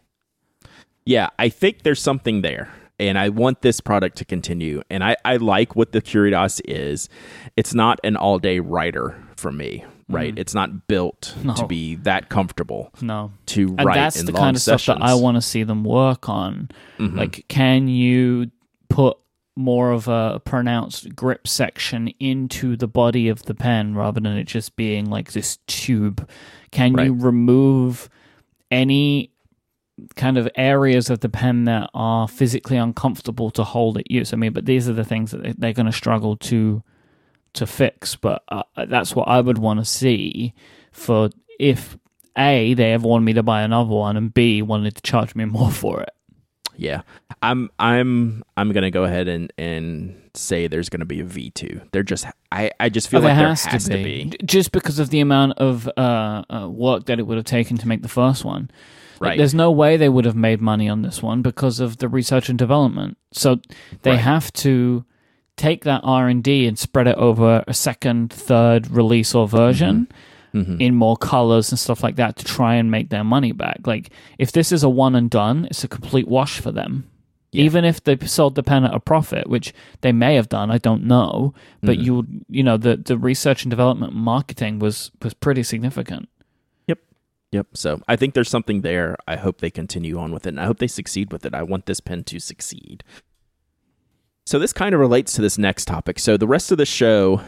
[1.05, 2.69] Yeah, I think there's something there.
[2.97, 4.81] And I want this product to continue.
[4.89, 7.09] And I, I like what the Curidas is.
[7.57, 10.33] It's not an all day writer for me, right?
[10.39, 11.53] It's not built No.
[11.55, 13.33] to be that comfortable No.
[13.47, 14.83] to And write that's the kind of sessions.
[14.83, 16.69] stuff that I want to see them work on.
[16.97, 17.17] Mhm.
[17.17, 18.49] Like, can you
[18.87, 19.17] put
[19.57, 24.45] more of a pronounced grip section into the body of the pen rather than it
[24.47, 26.25] just being like this tube?
[26.71, 28.09] Can you remove
[28.71, 29.31] any
[30.15, 34.34] kind of areas of the pen that are physically uncomfortable to hold at use?
[34.34, 36.84] I mean, but these are the things that they- they're going to struggle to
[37.53, 38.15] to fix.
[38.15, 40.53] But uh, that's what I would want to see
[40.91, 41.29] for
[41.60, 41.97] if
[42.38, 45.45] a they ever wanted me to buy another one and b wanted to charge me
[45.58, 46.10] more for it.
[46.75, 47.03] Yeah.
[47.41, 51.79] I'm I'm I'm gonna go ahead and, and say there's gonna be a V two.
[51.93, 54.25] They're just I, I just feel Oh, like there there has, to, be.
[54.25, 57.77] J- just because of the amount of uh, uh, work that it would have taken
[57.77, 58.69] to make the first one.
[59.19, 59.38] Like, Right.
[59.38, 62.49] there's no way they would have made money on this one because of the research
[62.49, 63.17] and development.
[63.32, 63.60] So
[64.04, 64.19] they Right.
[64.19, 65.06] have to
[65.58, 70.08] take that R and D and spread it over a second, third release or version
[70.54, 70.82] Mhm.
[70.82, 73.82] in more colors and stuff like that to try and make their money back.
[73.88, 77.06] Like if this is a one and done, it's a complete wash for them.
[77.54, 77.63] Yeah.
[77.63, 80.78] Even if they sold the pen at a profit, which they may have done, I
[80.78, 81.54] don't know.
[81.82, 82.04] But Mhm.
[82.04, 86.28] you you know, the the research and development marketing was was pretty significant.
[87.51, 87.67] Yep.
[87.73, 89.15] So I think there's something there.
[89.27, 91.53] I hope they continue on with it and I hope they succeed with it.
[91.53, 93.03] I want this pen to succeed.
[94.45, 96.19] So this kind of relates to this next topic.
[96.19, 97.41] So the rest of the show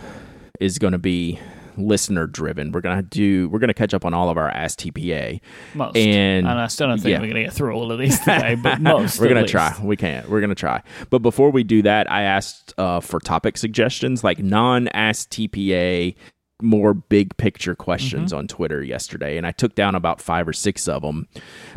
[0.59, 1.39] is going to be
[1.77, 2.71] listener driven.
[2.71, 5.39] We're going to do we're going to catch up on all of our Ask TPA.
[5.75, 7.19] Most, And- and I still don't think yeah.
[7.21, 9.19] we're gonna get through all of these today, but most.
[9.19, 9.51] we're gonna least.
[9.51, 9.75] try.
[9.83, 10.27] We can't.
[10.27, 10.81] We're gonna try.
[11.11, 16.15] But before we do that, I asked uh, for topic suggestions, like non-Ask TPA,
[16.61, 18.39] more big picture questions Mm-hmm.
[18.39, 21.27] on Twitter yesterday, and I took down about five or six of them.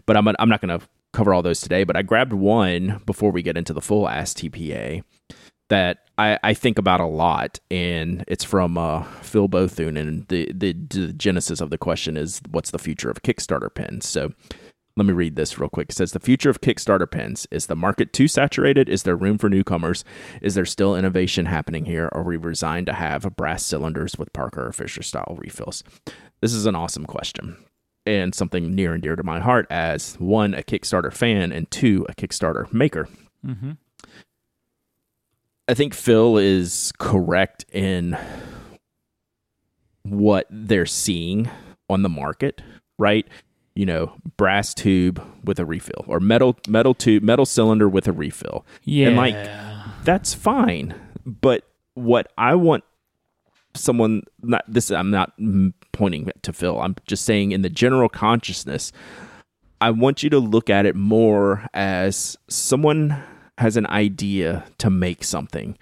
[0.06, 0.80] But I'm I'm not gonna
[1.12, 1.84] cover all those today.
[1.84, 5.02] But I grabbed one before we get into the full Ask TPA
[5.68, 10.50] that I, I think about a lot, and it's from uh, Phil Bothune, and the,
[10.52, 14.32] the the genesis of the question is, "What's the future of Kickstarter pins?" So
[15.00, 15.88] let me read this real quick.
[15.88, 18.86] It says the future of Kickstarter pens is the market too saturated?
[18.86, 20.04] Is there room for newcomers?
[20.42, 22.10] Is there still innovation happening here?
[22.12, 25.82] Are we resigned to have brass cylinders with Parker or Fisher style refills?
[26.42, 27.56] This is an awesome question
[28.04, 32.04] and something near and dear to my heart as one a Kickstarter fan and two
[32.10, 33.08] a Kickstarter maker.
[33.42, 33.70] Mm-hmm.
[35.66, 38.18] I think Phil is correct in
[40.02, 41.48] what they're seeing
[41.88, 42.60] on the market,
[42.98, 43.26] right?
[43.74, 48.12] You know, brass tube with a refill or metal metal tube metal cylinder with a
[48.12, 48.66] refill.
[48.84, 49.34] Yeah, And, like,
[50.04, 50.94] That's fine.
[51.24, 52.84] But what I want
[53.74, 55.32] someone not this I'm not
[55.92, 56.80] pointing to Phil.
[56.80, 58.92] I'm just saying in the general consciousness
[59.80, 63.22] I want you to look at it more as someone
[63.58, 65.78] has an idea to make something.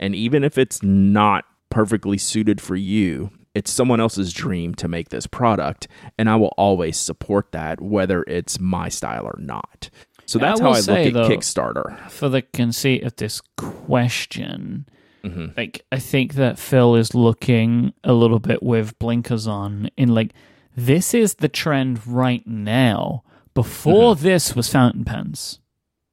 [0.00, 5.08] And even if it's not perfectly suited for you, it's someone else's dream to make
[5.08, 5.88] this product.
[6.18, 9.90] And I will always support that, whether it's my style or not.
[10.26, 12.10] So And I that's how I say, look at though- Kickstarter.
[12.10, 14.86] for the conceit of this question,
[15.24, 15.56] Mhm.
[15.56, 20.32] like I think that Phil is looking a little bit with blinkers on in like
[20.76, 23.22] this is the trend right now.
[23.54, 25.58] Before this was fountain pens,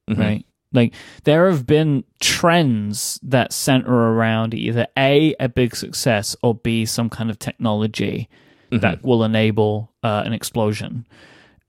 [0.10, 0.18] Mhm.
[0.18, 0.46] right?
[0.76, 6.86] Like there have been trends that center around either A, a big success, or B,
[6.86, 8.30] some kind of technology
[8.72, 8.80] Mm-hmm.
[8.82, 11.06] that will enable uh, an explosion.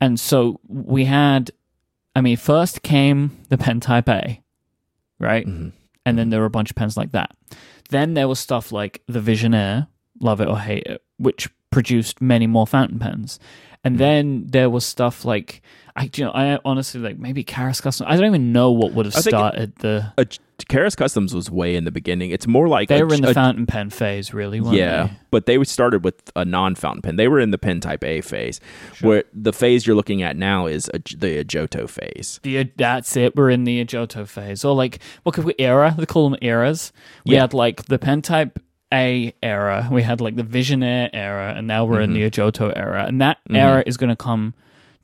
[0.01, 1.51] And so we had,
[2.17, 4.41] I mean, first came the pen type A,
[5.21, 5.47] right?
[5.47, 5.73] Mhm.
[6.07, 7.37] And then there were a bunch of pens like that.
[7.91, 9.89] Then there was stuff like the Visionaire,
[10.21, 13.39] love it or hate it, which produced many more fountain pens.
[13.87, 13.99] And hmm.
[13.99, 15.63] then there was stuff like
[15.97, 18.05] I, you know, I honestly like maybe Karas Kustom.
[18.07, 20.13] I don't even know what would have think it- started the.
[20.19, 20.27] A
[20.71, 22.31] Karas Kustoms was way in the beginning.
[22.31, 24.59] It's more like They a- were in the a- fountain pen phase, really.
[24.77, 25.13] Yeah, they?
[25.31, 27.17] but they started with a non-fountain pen.
[27.17, 28.61] They were in the pen type A phase,
[29.03, 32.41] where the phase you're looking at now is a, the Ajoto phase.
[32.43, 33.37] The, uh, that's it.
[33.37, 35.95] We're in the Ajoto phase, or like what could we era?
[35.97, 36.93] They call them eras.
[37.27, 37.43] We Yeah.
[37.43, 38.59] had like the pen type
[38.93, 39.89] A era.
[39.91, 42.41] We had like the Visionaire era, and now we're in the Mm-hmm.
[42.41, 44.55] Ajoto era, and that era is going to come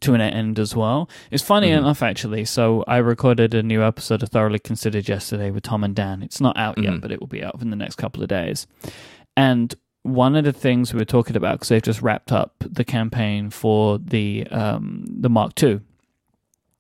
[0.01, 1.09] to an end as well.
[1.31, 1.79] It's funny Mm-hmm.
[1.79, 2.45] enough, actually.
[2.45, 6.23] So I recorded a new episode of Thoroughly Considered yesterday with Tom and Dan.
[6.23, 6.93] It's not out Mm-hmm.
[6.93, 8.67] yet, but it will be out in the next couple of days.
[9.37, 12.85] And one of the things we were talking about because they've just wrapped up the
[12.85, 15.81] campaign for the um, the Mark II,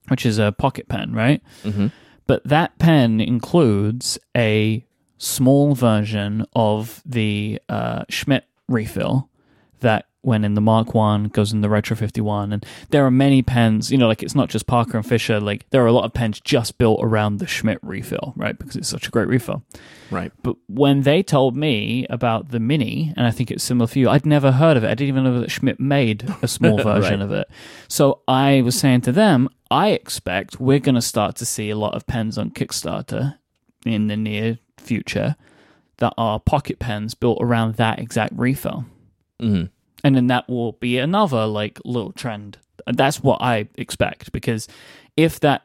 [0.08, 1.40] which is a pocket pen, right?
[1.62, 1.88] Mm-hmm.
[2.26, 4.84] But that pen includes a
[5.22, 9.28] small version of the uh, Schmidt refill
[9.80, 12.52] that went in the Mark One, goes in the Retro 51.
[12.52, 15.68] And there are many pens, you know, like it's not just Parker and Fisher, like
[15.70, 18.56] there are a lot of pens just built around the Schmidt refill, right?
[18.56, 19.64] Because it's such a great refill.
[20.12, 20.30] Right.
[20.44, 24.08] But when they told me about the Mini, and I think it's similar for you,
[24.08, 24.88] I'd never heard of it.
[24.90, 27.24] I didn't even know that Schmidt made a small version Right.
[27.24, 27.48] of it.
[27.88, 31.76] So I was saying to them, I expect we're going to start to see a
[31.76, 33.38] lot of pens on Kickstarter
[33.84, 35.36] in the near future
[35.98, 38.84] that are pocket pens built around that exact refill.
[39.40, 39.66] Mm-hmm.
[40.04, 42.58] And then that will be another like little trend.
[42.86, 44.66] That's what I expect because
[45.16, 45.62] if that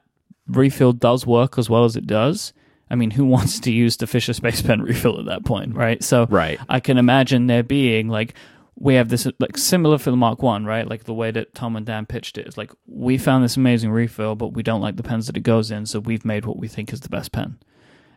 [0.48, 2.54] refill does work as well as it does,
[2.90, 6.04] I mean, who wants to use the Fisher Space Pen refill at that point, right?
[6.04, 6.60] So Right.
[6.70, 8.34] I can imagine there being like
[8.80, 10.88] we have this like similar for the Mark One, right?
[10.88, 13.90] Like the way that Tom and Dan pitched it is like we found this amazing
[13.90, 16.58] refill, but we don't like the pens that it goes in, so we've made what
[16.60, 17.58] we think is the best pen.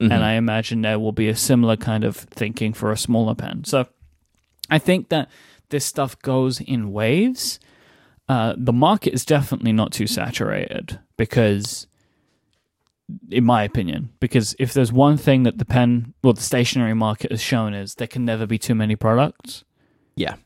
[0.01, 0.13] Mm-hmm.
[0.13, 3.65] And I imagine there will be a similar kind of thinking for a smaller pen.
[3.65, 3.87] So
[4.71, 5.29] I think that
[5.69, 7.61] this stuff goes in waves.
[8.29, 11.87] Uh, the market is definitely not too saturated because,
[13.31, 17.31] in my opinion, because if there's one thing that the pen, well, the stationery market
[17.31, 19.65] has shown is there can never be too many products.
[20.17, 20.37] Yeah.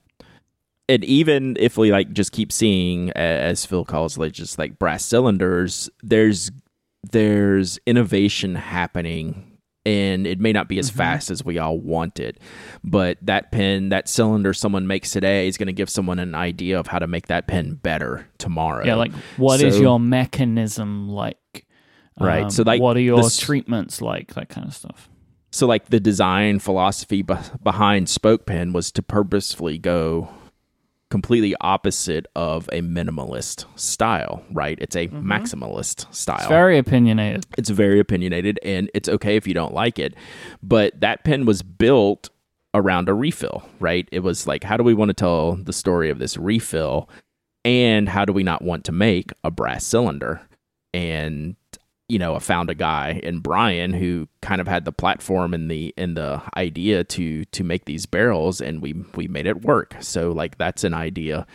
[0.88, 5.04] And even if we like just keep seeing, as Phil calls like just like brass
[5.04, 6.50] cylinders, there's
[7.12, 12.40] there's innovation happening, and it may not be as fast as we all want it,
[12.82, 16.78] but that pen, that cylinder someone makes today is going to give someone an idea
[16.78, 18.84] of how to make that pen better tomorrow.
[18.84, 21.38] Yeah, like what is So- your mechanism like?
[22.20, 24.34] Right, Um, so, like, what are your the treatments like?
[24.34, 25.08] That kind of stuff.
[25.50, 30.28] So, like the design philosophy be- behind Spoke Pen was to purposefully go
[31.14, 34.76] completely opposite of a minimalist style, right?
[34.80, 35.30] It's a mm-hmm.
[35.30, 36.38] maximalist style.
[36.38, 37.46] It's very opinionated.
[37.56, 40.16] it's very opinionated, and it's okay if you don't like it.
[40.60, 42.30] But that pen was built
[42.74, 44.08] around a refill, right?
[44.10, 47.08] It was like, how do we want to tell the story of this refill?
[47.64, 50.40] And how do we not want to make a brass cylinder?
[50.92, 51.54] And
[52.08, 55.70] you know, I found a guy in Brian who kind of had the platform and
[55.70, 59.96] the and the idea to to make these barrels, and we we made it work.
[60.00, 61.46] So like that's an idea,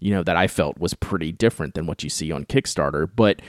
[0.00, 3.40] you know, that I felt was pretty different than what you see on Kickstarter, but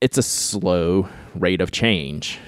[0.00, 2.38] it's a slow rate of change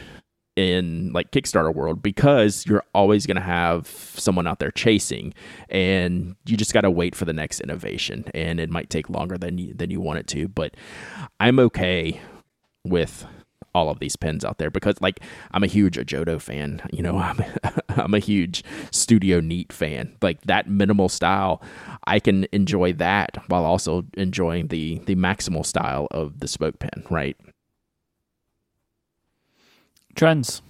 [0.61, 5.33] in like Kickstarter world because you're always going to have someone out there chasing
[5.71, 9.39] and you just got to wait for the next innovation and it might take longer
[9.39, 10.77] than you, than you want it to but
[11.41, 12.21] I'm okay
[12.85, 13.25] with
[13.75, 15.21] all of these pens out there because like
[15.53, 17.41] I'm a huge Ajoto fan you know I'm
[17.89, 20.15] I'm a huge Studio Neat fan.
[20.21, 21.63] Like that minimal style
[22.05, 27.05] I can enjoy that while also enjoying the the maximal style of the spoke pen
[27.09, 27.37] right
[30.15, 30.63] Trends.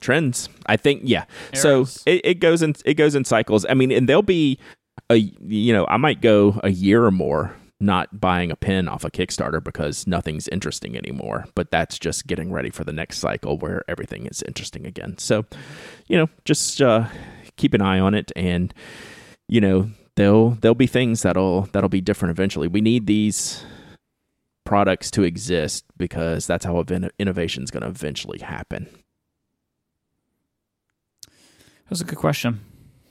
[0.00, 0.48] trends.
[0.66, 1.24] I think yeah.
[1.54, 3.66] So it, it goes in it goes in cycles.
[3.68, 4.58] I mean and there'll be
[5.10, 9.04] a you know i might go a year or more not buying a pen off
[9.04, 13.58] a kickstarter because nothing's interesting anymore but that's just getting ready for the next cycle
[13.58, 15.16] where everything is interesting again.
[15.18, 15.44] So
[16.08, 17.06] you know just uh
[17.56, 18.72] keep an eye on it and
[19.48, 22.68] you know there'll there'll be things that'll that'll be different eventually.
[22.68, 23.64] We need these
[24.66, 26.84] products to exist because that's how
[27.18, 28.86] innovation is going to eventually happen
[31.88, 32.60] That's a good question.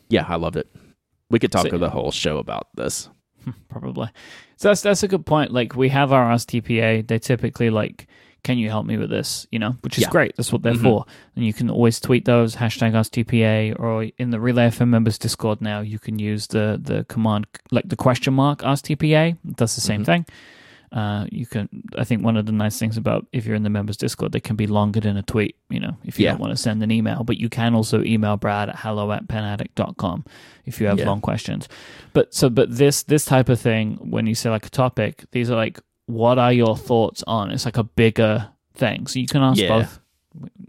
[0.09, 0.67] Yeah, I loved it.
[1.29, 3.09] We could talk So- the whole show about this.
[3.69, 4.09] Probably.
[4.57, 5.51] So that's that's a good point.
[5.51, 7.07] Like we have our Ask TPA.
[7.07, 8.07] They typically like,
[8.43, 9.47] can you help me with this?
[9.51, 10.09] You know, which is Yeah.
[10.09, 10.35] great.
[10.35, 10.81] That's what they're Mhm.
[10.83, 11.05] for.
[11.35, 15.17] And you can always tweet those hashtag Ask TPA or in the Relay FM members
[15.17, 15.79] Discord now.
[15.81, 19.29] You can use the the command like the question mark Ask TPA.
[19.47, 20.05] It does the same Mhm.
[20.05, 20.25] thing.
[20.95, 21.67] Uh, you can.
[21.97, 24.39] I think one of the nice things about if you're in the members Discord, they
[24.39, 25.57] can be longer than a tweet.
[25.69, 26.31] You know, if you Yeah.
[26.31, 29.27] don't want to send an email, but you can also email Brad at hello at
[29.27, 30.23] penaddict.com
[30.65, 31.07] if you have Yeah.
[31.07, 31.67] long questions.
[32.13, 35.51] But so, but this this type of thing, when you say like a topic, these
[35.51, 37.51] are like, what are your thoughts on?
[37.51, 39.67] It's like a bigger thing, so you can ask Yeah.
[39.79, 39.99] both,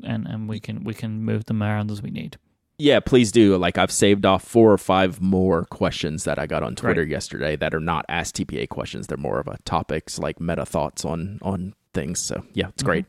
[0.03, 2.37] and and we can we can move them around as we need.
[2.79, 3.57] Yeah, please do.
[3.57, 7.11] Like I've saved off four or five more questions that I got on Twitter Great.
[7.11, 9.07] yesterday that are not Ask TPA questions.
[9.07, 12.20] They're more of a topics like meta thoughts on on things.
[12.20, 12.87] So yeah, it's mm-hmm.
[12.87, 13.07] great.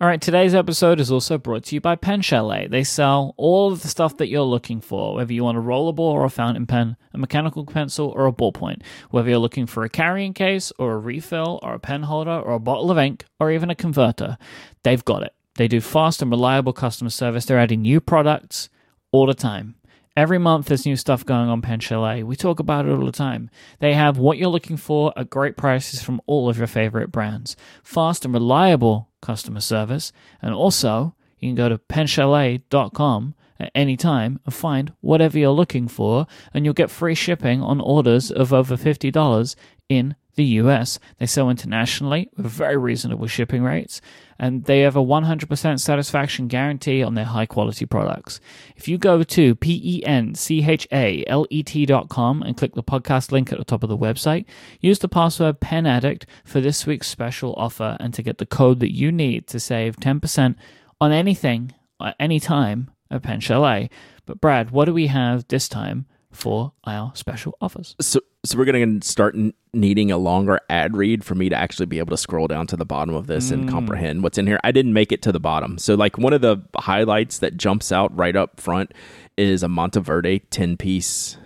[0.00, 2.68] All right, today's episode is also brought to you by Pen Chalet.
[2.68, 5.98] They sell all of the stuff that you're looking for, whether you want a rollerball
[5.98, 8.80] or a fountain pen, a mechanical pencil or a ballpoint,
[9.10, 12.54] whether you're looking for a carrying case or a refill or a pen holder or
[12.54, 14.38] a bottle of ink or even a converter.
[14.84, 15.34] They've got it.
[15.60, 17.44] They do fast and reliable customer service.
[17.44, 18.70] They're adding new products
[19.12, 19.74] all the time.
[20.16, 22.22] Every month there's new stuff going on Pen Chalet.
[22.22, 23.50] We talk about it all the time.
[23.78, 27.56] They have what you're looking for at great prices from all of your favorite brands.
[27.82, 30.14] Fast and reliable customer service.
[30.40, 35.88] And also, you can go to penchalet.com at any time and find whatever you're looking
[35.88, 39.56] for, and you'll get free shipping on orders of over $50
[39.90, 40.98] in the US.
[41.18, 44.00] They sell internationally with very reasonable shipping rates,
[44.38, 48.40] and they have a 100% satisfaction guarantee on their high quality products.
[48.74, 52.74] If you go to P E N C H A L E T.com and click
[52.74, 54.46] the podcast link at the top of the website,
[54.80, 58.94] use the password PenAddict for this week's special offer and to get the code that
[58.94, 60.56] you need to save 10%
[61.02, 63.90] on anything at any time at Pen Chalet.
[64.24, 67.96] But, Brad, what do we have this time for our special offers?
[68.00, 69.36] So so we're gonna start
[69.72, 72.76] needing a longer ad read for me to actually be able to scroll down to
[72.76, 73.70] the bottom of this and mm.
[73.70, 74.58] comprehend what's in here.
[74.64, 75.78] I didn't make it to the bottom.
[75.78, 78.92] So like one of the highlights that jumps out right up front
[79.36, 81.36] is a Monteverde 10 piece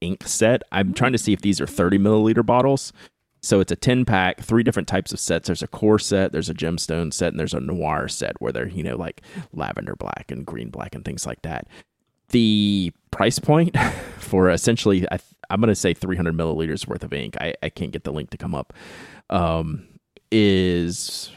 [0.00, 0.62] ink set.
[0.72, 0.96] I'm mm.
[0.96, 2.92] trying to see if these are 30 milliliter bottles.
[3.42, 5.46] So it's a 10 pack, three different types of sets.
[5.46, 8.68] There's a core set, there's a gemstone set, and there's a noir set where they're,
[8.68, 9.22] you know, like
[9.52, 11.66] lavender black and green black and things like that.
[12.30, 13.76] The price point
[14.18, 15.18] for essentially, I,
[15.48, 18.30] I'm going to say 300 milliliters worth of ink, I, I can't get the link
[18.30, 18.72] to come up,
[19.30, 19.86] um,
[20.30, 21.30] is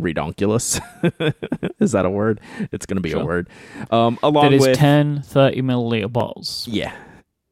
[0.00, 0.80] redonkulous.
[1.80, 2.40] is that a word?
[2.72, 3.48] It's going to be a word.
[3.90, 6.68] Um, along That is with 10 30 milliliter bottles.
[6.70, 6.94] yeah.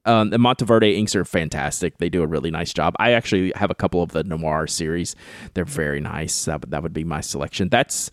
[0.06, 1.96] Um, the Monteverde inks are fantastic.
[1.96, 2.94] They do a really nice job.
[2.98, 5.16] I actually have a couple of the Noir series.
[5.54, 6.44] They're very nice.
[6.44, 7.70] That, would- that would be my selection.
[7.70, 8.10] That's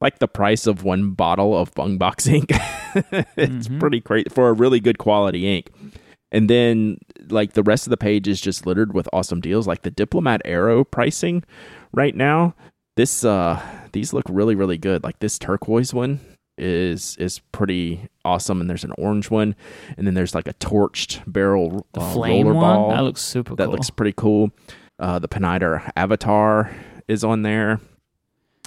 [0.00, 2.50] like the price of one bottle of Bung Box ink.
[3.36, 5.70] it's pretty great for a really good quality ink.
[6.32, 6.98] And then
[7.28, 10.42] like the rest of the page is just littered with awesome deals like the Diplomat
[10.44, 11.42] Aero pricing
[11.92, 12.54] right now.
[12.96, 13.60] This uh
[13.92, 15.02] these look really really good.
[15.04, 16.20] Like this turquoise one
[16.56, 19.54] is is pretty awesome and there's an orange one
[19.96, 22.76] and then there's like a torched barrel The uh, flame roller one?
[22.76, 23.72] ball That looks super that cool.
[23.72, 24.50] looks pretty cool.
[24.98, 26.70] Uh, the Pineider Avatar
[27.08, 27.80] is on there.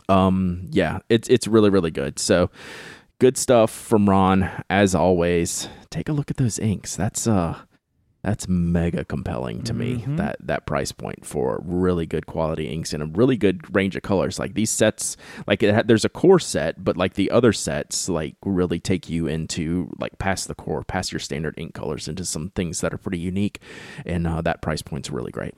[0.09, 2.19] Um, yeah, it's it's really really good.
[2.19, 2.49] So
[3.19, 5.69] good stuff from Ron as always.
[5.89, 6.95] Take a look at those inks.
[6.95, 7.59] That's uh
[8.21, 9.97] that's mega compelling to me.
[9.97, 10.15] Mhm.
[10.15, 14.01] That that price point for really good quality inks and a really good range of
[14.01, 14.39] colors.
[14.39, 18.07] Like these sets, like it ha- there's a core set, but like the other sets,
[18.07, 22.23] like really take you into like past the core, past your standard ink colors, into
[22.23, 23.59] some things that are pretty unique.
[24.05, 25.55] And uh, that price point's really great.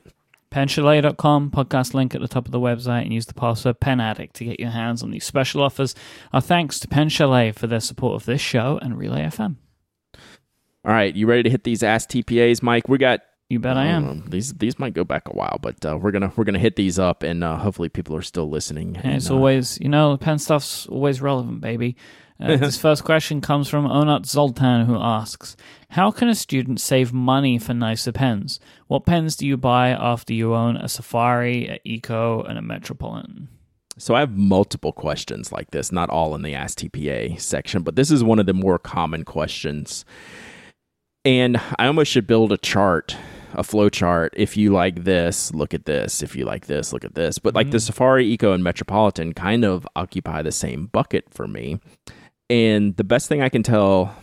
[0.56, 4.44] penchalet.com, podcast link at the top of the website, and use the password PenAddict to
[4.46, 5.94] get your hands on these special offers.
[6.32, 9.56] Our thanks to Pen Chalet for their support of this show and Relay FM.
[10.14, 12.88] All right, you ready to hit these Ask TPAs, Mike?
[12.88, 14.08] We got You bet I am.
[14.08, 16.76] Um, these these might go back a while, but uh, we're gonna we're gonna hit
[16.76, 18.96] these up, and uh, hopefully people are still listening.
[18.96, 21.96] And and, it's uh, always, you know, pen stuff's always relevant, baby.
[22.40, 25.56] Uh, this first question comes from Onat Zoltan, who asks
[25.90, 28.60] How can a student save money for nicer pens?
[28.86, 33.48] What pens do you buy after you own a Safari, a Eco, and a Metropolitan?
[33.98, 37.96] So I have multiple questions like this, not all in the Ask TPA section, but
[37.96, 40.04] this is one of the more common questions.
[41.24, 43.16] And I almost should build a chart,
[43.54, 44.34] a flow chart.
[44.36, 46.22] If you like this, look at this.
[46.22, 47.38] If you like this, look at this.
[47.38, 51.80] But like the Safari, Eco, and Metropolitan kind of occupy the same bucket for me.
[52.48, 54.14] And the best thing I can tell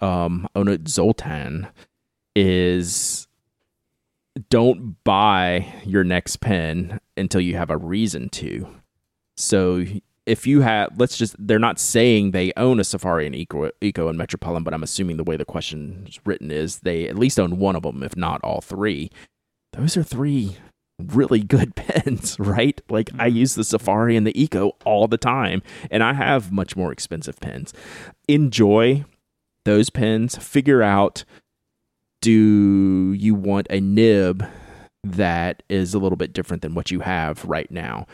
[0.00, 1.68] um, Onut Zoltan
[2.36, 3.26] is
[4.50, 8.68] don't buy your next pen until you have a reason to.
[9.36, 9.84] So
[10.26, 14.08] if you have, let's just, they're not saying they own a Safari and Eco, Eco
[14.08, 17.38] and Metropolitan, but I'm assuming the way the question is written is they at least
[17.38, 19.10] own one of them, if not all three.
[19.72, 20.56] Those are three
[20.98, 22.80] really good pens, right?
[22.88, 23.38] Like I mm-hmm.
[23.38, 27.40] use the Safari and the Eco all the time, and I have much more expensive
[27.40, 27.72] pens.
[28.28, 29.04] Enjoy
[29.64, 30.36] those pens.
[30.36, 31.24] Figure out
[32.20, 34.46] do you want a nib
[35.02, 38.06] that is a little bit different than what you have right now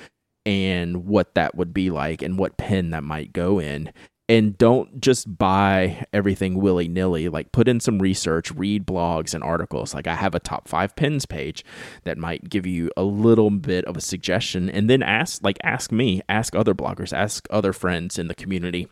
[0.45, 3.93] and what that would be like and what pen that might go in
[4.31, 7.29] and don't just buy everything willy nilly.
[7.29, 9.93] Like, put in some research, read blogs and articles.
[9.93, 11.65] Like, I have a top five pins page
[12.05, 15.91] that might give you a little bit of a suggestion, and then ask, like, ask
[15.91, 18.87] me, ask other bloggers, ask other friends in the community.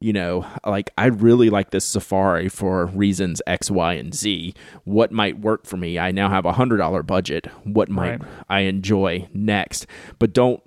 [0.00, 4.54] You know, like, I really like this Safari for reasons X, Y, and Z.
[4.84, 5.98] What might work for me?
[5.98, 7.46] I now have a hundred dollar budget.
[7.64, 8.30] What might right.
[8.48, 9.86] I enjoy next?
[10.18, 10.62] But don't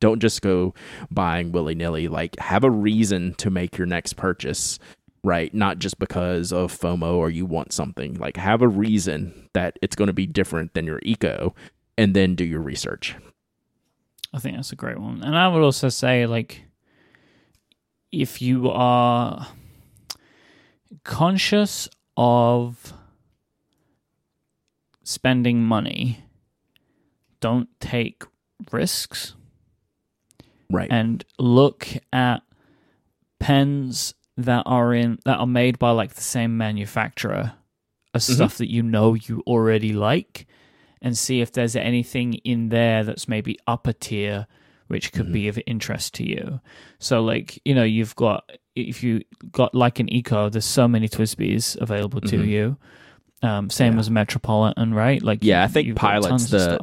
[0.00, 0.74] don't just go
[1.10, 2.08] buying willy nilly.
[2.08, 4.78] Like, have a reason to make your next purchase,
[5.22, 5.52] right?
[5.54, 8.14] Not just because of FOMO or you want something.
[8.14, 11.54] Like, have a reason that it's going to be different than your eco,
[11.96, 13.14] and then do your research.
[14.32, 15.22] I think that's a great one.
[15.22, 16.62] And I would also say, like,
[18.12, 19.48] if you are
[21.04, 22.92] conscious of
[25.02, 26.24] spending money,
[27.40, 28.24] don't take
[28.70, 29.34] risks
[30.70, 32.42] right and look at
[33.38, 37.52] pens that are in that are made by like the same manufacturer
[38.14, 38.34] as mm-hmm.
[38.34, 40.46] stuff that you know you already like
[41.02, 44.46] and see if there's anything in there that's maybe upper tier
[44.88, 45.32] which could mm-hmm.
[45.32, 46.60] be of interest to you
[46.98, 51.08] so like you know you've got if you got like an eco there's so many
[51.08, 52.48] TWSBIs available to mm-hmm.
[52.48, 52.76] you
[53.42, 54.00] um, same yeah.
[54.00, 56.78] as metropolitan right like yeah i think pilot's the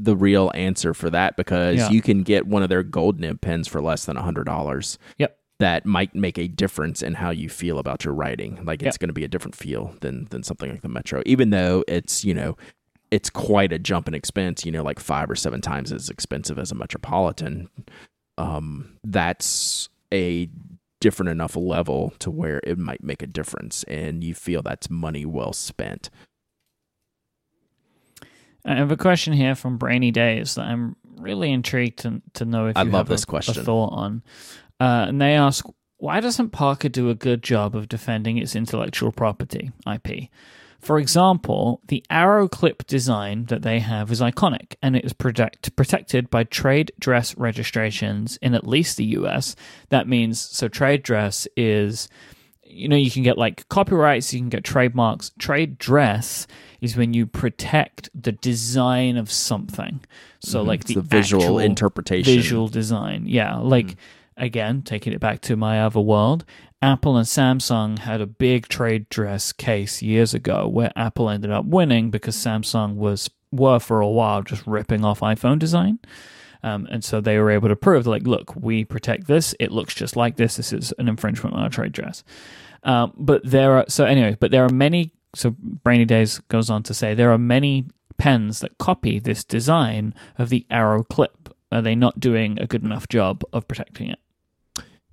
[0.00, 1.90] the real answer for that because yeah.
[1.90, 4.98] you can get one of their gold nib pens for less than a hundred dollars.
[5.18, 5.36] Yep.
[5.58, 8.64] That might make a difference in how you feel about your writing.
[8.64, 9.00] Like it's yep.
[9.00, 12.24] going to be a different feel than than something like the Metro, even though it's
[12.24, 12.56] you know
[13.10, 14.64] it's quite a jump in expense.
[14.64, 17.68] You know, like five or seven times as expensive as a Metropolitan.
[18.36, 20.48] Um, that's a
[21.00, 25.24] different enough level to where it might make a difference, and you feel that's money
[25.24, 26.08] well spent.
[28.64, 32.66] I have a question here from Brainy Days that I'm really intrigued to, to know
[32.66, 33.60] if I you love have this a, question.
[33.60, 34.22] a thought on.
[34.80, 35.64] Uh, and they ask,
[35.98, 40.28] why doesn't Parker do a good job of defending its intellectual property, IP?
[40.78, 45.74] For example, the arrow clip design that they have is iconic and it is protect-
[45.74, 49.56] protected by trade dress registrations in at least the US.
[49.88, 52.08] That means, so trade dress is,
[52.68, 55.30] you know, you can get like copyrights, you can get trademarks.
[55.38, 56.46] Trade dress
[56.80, 60.00] is when you protect the design of something.
[60.40, 60.68] So mm-hmm.
[60.68, 63.24] like the, the, visual interpretation, visual design.
[63.26, 64.42] Yeah, like mm-hmm.
[64.44, 66.44] again, taking it back to my other world.
[66.80, 71.64] Apple and Samsung had a big trade dress case years ago where Apple ended up
[71.64, 75.98] winning because Samsung was were for a while just ripping off iPhone design.
[76.62, 79.54] Um, and so they were able to prove, like, look, we protect this.
[79.60, 80.56] It looks just like this.
[80.56, 82.24] This is an infringement on our trade dress.
[82.82, 86.82] Um, but there are so anyway, but there are many so Brainy Days goes on
[86.84, 87.86] to say there are many
[88.16, 91.54] pens that copy this design of the arrow clip.
[91.70, 94.18] Are they not doing a good enough job of protecting it?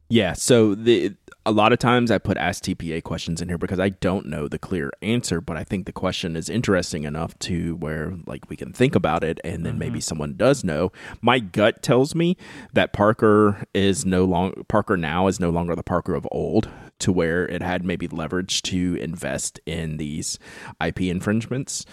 [0.07, 1.15] Yeah, so the
[1.45, 4.47] a lot of times I put ask TPA questions in here because I don't know
[4.47, 8.55] the clear answer, but I think the question is interesting enough to where like we
[8.55, 9.79] can think about it and then mm-hmm.
[9.79, 10.91] maybe someone does know.
[11.21, 12.35] My gut tells me
[12.73, 16.69] that Parker is no longer Parker now is no longer the Parker of old
[16.99, 20.39] to where it had maybe leverage to invest in these
[20.83, 21.85] IP infringements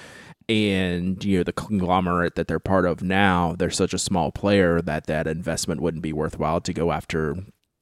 [0.48, 4.80] and you know the conglomerate that they're part of now they're such a small player
[4.80, 7.36] that that investment wouldn't be worthwhile to go after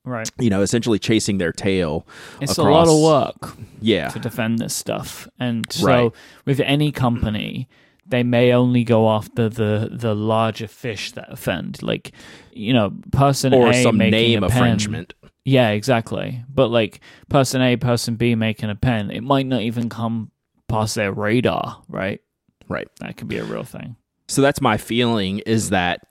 [0.04, 2.06] right you know essentially chasing their tail
[2.40, 3.02] it's across, a lot of
[3.42, 6.12] work yeah to defend this stuff and so right.
[6.46, 7.68] with any company
[8.06, 12.12] they may only go after the the larger fish that offend like
[12.52, 15.12] you know person or a some name infringement
[15.44, 16.44] yeah, exactly.
[16.48, 20.30] But like person A, person B making a pen, it might not even come
[20.68, 22.20] past their radar, right?
[22.68, 22.88] Right.
[23.00, 23.96] That could be a real thing.
[24.28, 26.06] So that's my feeling is that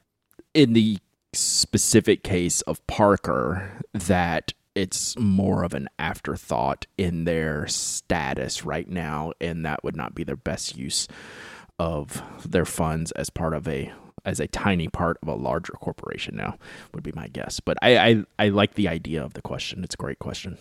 [0.53, 0.97] in the
[1.33, 9.33] specific case of Parker, that it's more of an afterthought in their status right now,
[9.41, 11.07] and that would not be their best use
[11.77, 13.91] of their funds as part of a
[14.25, 16.57] as a tiny part of a larger corporation now
[16.93, 17.61] would be my guess.
[17.61, 19.81] But I, I, I like the idea of the question.
[19.83, 20.57] It's a great question.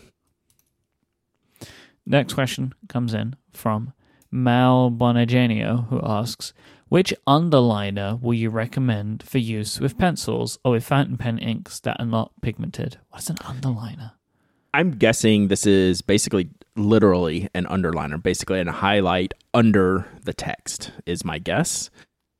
[2.06, 3.92] Next question comes in from
[4.30, 6.52] Mal Bonagenio, who asks,
[6.88, 11.98] which underliner will you recommend for use with pencils or with fountain pen inks that
[11.98, 12.98] are not pigmented?
[13.10, 14.12] What's an underliner?
[14.74, 21.24] I'm guessing this is basically literally an underliner, basically a highlight under the text, is
[21.24, 21.90] my guess.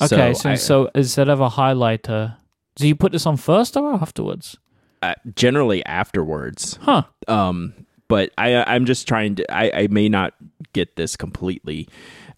[0.01, 2.37] Okay, so so, I, so instead of a highlighter,
[2.77, 4.57] do you put this on first or afterwards?
[5.03, 6.79] Uh, generally afterwards.
[6.83, 7.05] Huh.
[7.27, 7.75] Um,
[8.09, 10.35] but I I'm just trying to I, I may not
[10.73, 11.89] get this completely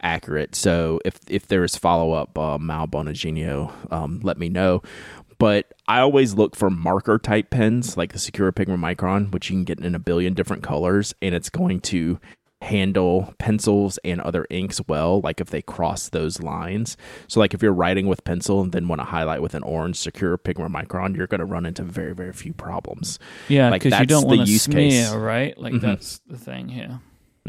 [0.02, 0.54] accurate.
[0.54, 4.82] So if if there's follow up, uh, Mal Bonagenio, um, let me know.
[5.38, 9.56] But I always look for marker type pens like the Sakura Pigment Micron, which you
[9.56, 12.20] can get in a billion different colors, and it's going to
[12.62, 16.94] handle pencils and other inks well like if they cross those lines
[17.26, 19.96] so like if you're writing with pencil and then want to highlight with an orange
[19.96, 23.98] Sakura Pigment Micron you're going to run into very very few problems Yeah, Like, because
[23.98, 25.10] you don't want to use smear, case.
[25.14, 25.56] right?
[25.56, 25.80] Like Mhm.
[25.80, 27.00] that's the thing here.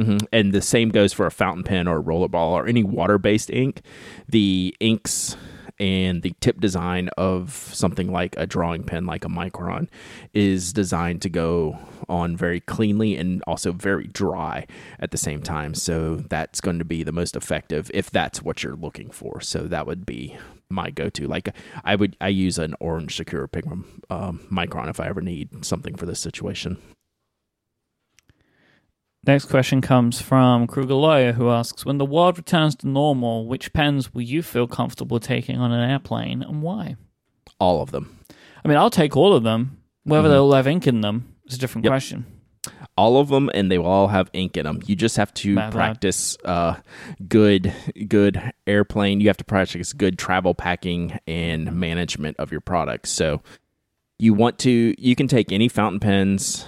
[0.02, 3.18] Hmm And the same goes for a fountain pen or a rollerball or any water
[3.18, 3.82] based ink.
[4.28, 5.36] The inks
[5.80, 9.88] and the tip design of something like a drawing pen, like a micron,
[10.32, 11.78] is designed to go
[12.08, 14.68] on very cleanly and also very dry
[14.99, 15.74] at the same time.
[15.74, 19.41] So that's going to be the most effective if that's what you're looking for.
[19.41, 20.38] So that would be
[20.70, 21.28] my go-to.
[21.28, 21.49] Like
[21.84, 25.95] I would, I use an orange Sakura Pigment um, micron if I ever need something
[25.95, 26.78] for this situation.
[29.28, 33.72] Next question comes from Kruger Lawyer, who asks When the world returns to normal, which
[33.72, 36.96] pens will you feel comfortable taking on an airplane and why?
[37.60, 38.18] All of them.
[38.66, 39.78] I mean, I'll take all of them.
[40.06, 40.32] Whether Mhm.
[40.32, 41.92] they'll have ink in them is a different Yep.
[41.92, 42.26] question.
[42.98, 45.56] all of them and they will all have ink in them you just have to
[45.56, 46.76] Bad practice uh,
[47.28, 47.74] good
[48.08, 53.42] good airplane you have to practice good travel packing and management of your products so
[54.20, 56.66] you want to you can take any fountain pens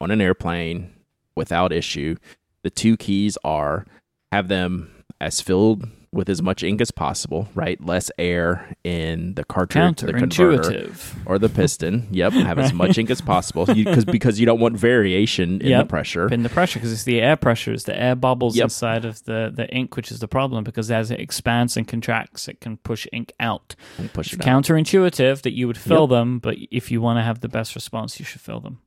[0.00, 0.90] on an airplane
[1.38, 2.16] without issue
[2.62, 3.86] the two keys are
[4.32, 9.44] have them as filled with as much ink as possible right less air in the
[9.44, 10.90] cartridge the converter
[11.26, 12.08] or the piston.
[12.10, 15.84] Yep, have as much ink as possible because because you don't want variation in Yep.
[15.84, 16.28] the pressure.
[16.32, 18.64] In the pressure, because it's the air pressure, it's the air bubbles Yep.
[18.64, 20.64] inside of the, the ink, which is the problem.
[20.64, 23.76] Because as it expands and contracts, it can push ink out.
[23.98, 24.64] And push It's out.
[24.64, 26.10] counterintuitive that you would fill Yep.
[26.10, 28.78] them, but if you want to have the best response, you should fill them.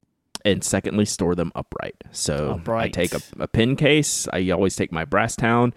[0.44, 1.96] And secondly, store them upright.
[2.12, 2.86] So Upright.
[2.86, 4.28] I take a, a pin case.
[4.32, 5.74] I always take my Brasstown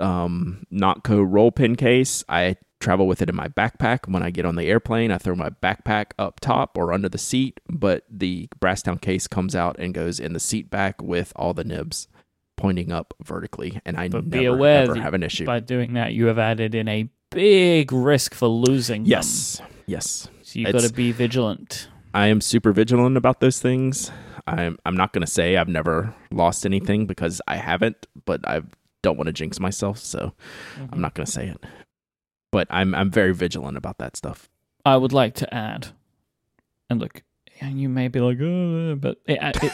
[0.00, 2.24] um, Nock Co roll pin case.
[2.28, 4.08] I travel with it in my backpack.
[4.10, 7.18] When I get on the airplane, I throw my backpack up top or under the
[7.18, 11.52] seat, but the Brasstown case comes out and goes in the seat back with all
[11.52, 12.08] the nibs
[12.56, 15.44] pointing up vertically, and I But never be aware ever have an issue.
[15.46, 19.10] By doing that, you have added in a big risk for losing them.
[19.10, 20.28] yes, yes.
[20.42, 21.88] So you've got to be vigilant.
[22.12, 24.10] I am super vigilant about those things.
[24.46, 28.62] I'm I'm not going to say I've never lost anything because I haven't, but I
[29.02, 30.32] don't want to jinx myself, so
[30.76, 31.00] I'm mm-hmm.
[31.00, 31.64] not going to say it.
[32.50, 34.48] But I'm I'm very vigilant about that stuff.
[34.84, 35.88] I would like to add,
[36.88, 37.22] and look,
[37.60, 39.72] and you may be like, oh, but it, it,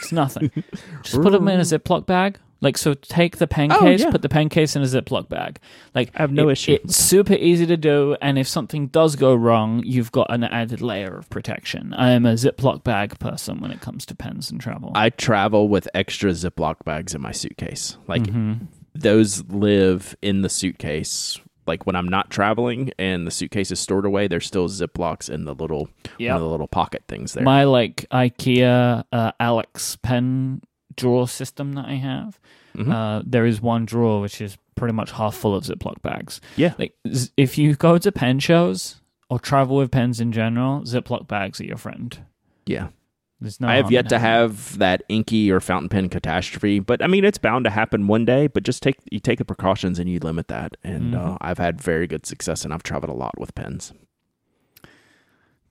[0.00, 0.50] it's nothing.
[1.02, 2.38] Just put them in a Ziploc bag.
[2.60, 4.10] Like, so take the pen Oh, case, yeah.
[4.10, 5.60] put the pen case in a Ziploc bag.
[5.94, 6.72] Like, I have no it- issue.
[6.72, 10.80] It's super easy to do, and if something does go wrong, you've got an added
[10.80, 11.94] layer of protection.
[11.94, 14.90] I am a Ziploc bag person when it comes to pens and travel.
[14.96, 17.96] I travel with extra Ziploc bags in my suitcase.
[18.08, 18.66] Like Mhm.
[18.94, 21.38] those live in the suitcase.
[21.68, 25.44] Like when I'm not traveling and the suitcase is stored away, there's still Ziplocs in
[25.44, 26.30] the little Yep.
[26.32, 27.44] one of the little pocket things there.
[27.44, 30.62] My like IKEA uh, Alex pen
[30.98, 32.38] drawer system that I have.
[32.76, 32.92] Mhm.
[32.92, 36.40] Uh, there is one drawer which is pretty much half full of Ziploc bags.
[36.56, 36.74] yeah.
[36.78, 41.26] Like z- if you go to pen shows or travel with pens in general, Ziploc
[41.26, 42.18] bags are your friend.
[42.66, 42.88] Yeah.
[43.40, 43.68] There's no.
[43.68, 47.38] I have yet to have that inky or fountain pen catastrophe, but I mean it's
[47.38, 48.48] bound to happen one day.
[48.48, 50.76] But just take you take the precautions and you limit that.
[50.82, 51.34] And Mhm.
[51.34, 53.92] uh, I've had very good success, and I've traveled a lot with pens.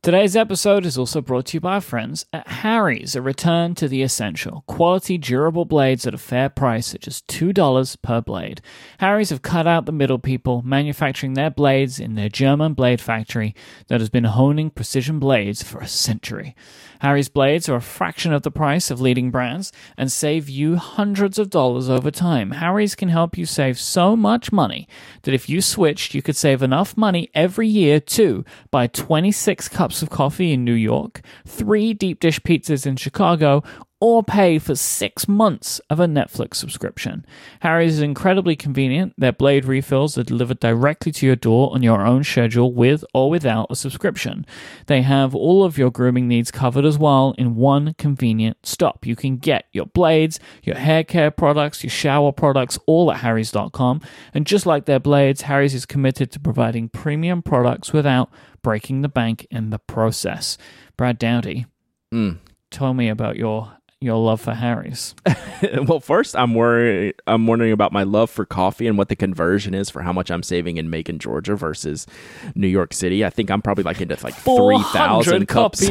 [0.08, 3.90] Today's episode is also brought to you by our friends at Harry's, a return to
[3.90, 4.64] the essential.
[4.66, 8.62] Quality, durable blades at a fair price at just $2 per blade.
[9.00, 13.54] Harry's have cut out the middle people, manufacturing their blades in their German blade factory
[13.90, 16.56] that has been honing precision blades for a century.
[17.02, 21.38] Harry's blades are a fraction of the price of leading brands and save you hundreds
[21.38, 22.52] of dollars over time.
[22.52, 24.88] Harry's can help you save so much money
[25.24, 29.97] that if you switched, you could save enough money every year to buy 26 cups
[30.02, 33.64] of coffee in New York, three deep dish pizzas in Chicago,
[34.00, 37.26] or pay for six months of a Netflix subscription.
[37.62, 39.14] Harry's is incredibly convenient.
[39.18, 43.32] Their blade refills are delivered directly to your door on your own schedule with or
[43.32, 44.46] without a subscription.
[44.86, 49.06] They have all of your grooming needs covered as well in one convenient stop.
[49.06, 54.02] You can get your blades, your hair care products, your shower products, all at harrys.com.
[54.32, 58.30] And just like their blades, Harry's is committed to providing premium products without
[58.62, 60.58] breaking the bank in the process.
[60.98, 61.66] Brad Dowdy,
[62.14, 62.38] Mm.
[62.72, 65.16] tell me about your your love for Harry's?
[65.88, 67.16] well, first I'm worried.
[67.26, 70.30] I'm wondering about my love for coffee and what the conversion is for how much
[70.30, 72.06] I'm saving in Macon, Georgia versus
[72.54, 73.26] New York City.
[73.26, 75.82] I think I'm probably like into like three thousand cups.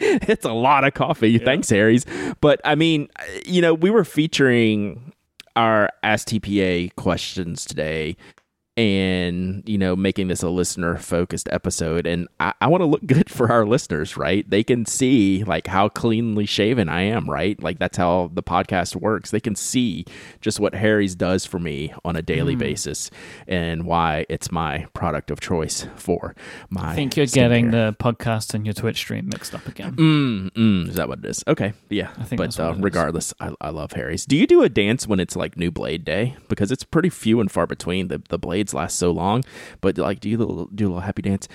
[0.00, 1.30] it's a lot of coffee.
[1.32, 1.44] Yeah.
[1.44, 2.06] Thanks, Harry's.
[2.40, 3.08] But I mean,
[3.44, 5.12] you know, we were featuring
[5.56, 8.16] our Ask TPA questions today
[8.76, 12.06] and you know making this a listener focused episode.
[12.06, 14.48] And i, I want to look good for our listeners right?
[14.48, 17.60] They can see like how cleanly shaven i am right?
[17.62, 19.30] Like that's how the podcast works.
[19.30, 20.04] They can see
[20.40, 22.60] just what harry's does for me on a daily mm.
[22.60, 23.10] basis
[23.46, 26.34] and why it's my product of choice for
[26.68, 29.94] my i think you're getting the podcast and your twitch stream mixed up again.
[29.96, 31.44] Mm, mm, is that what it is?
[31.46, 34.24] Okay yeah I think but uh, regardless I, I love harry's.
[34.24, 36.36] Do you do a dance when it's like new blade day?
[36.48, 39.42] Because it's pretty few and far between the, the blade blades last so long.
[39.80, 41.48] But like, do you do a little happy dance?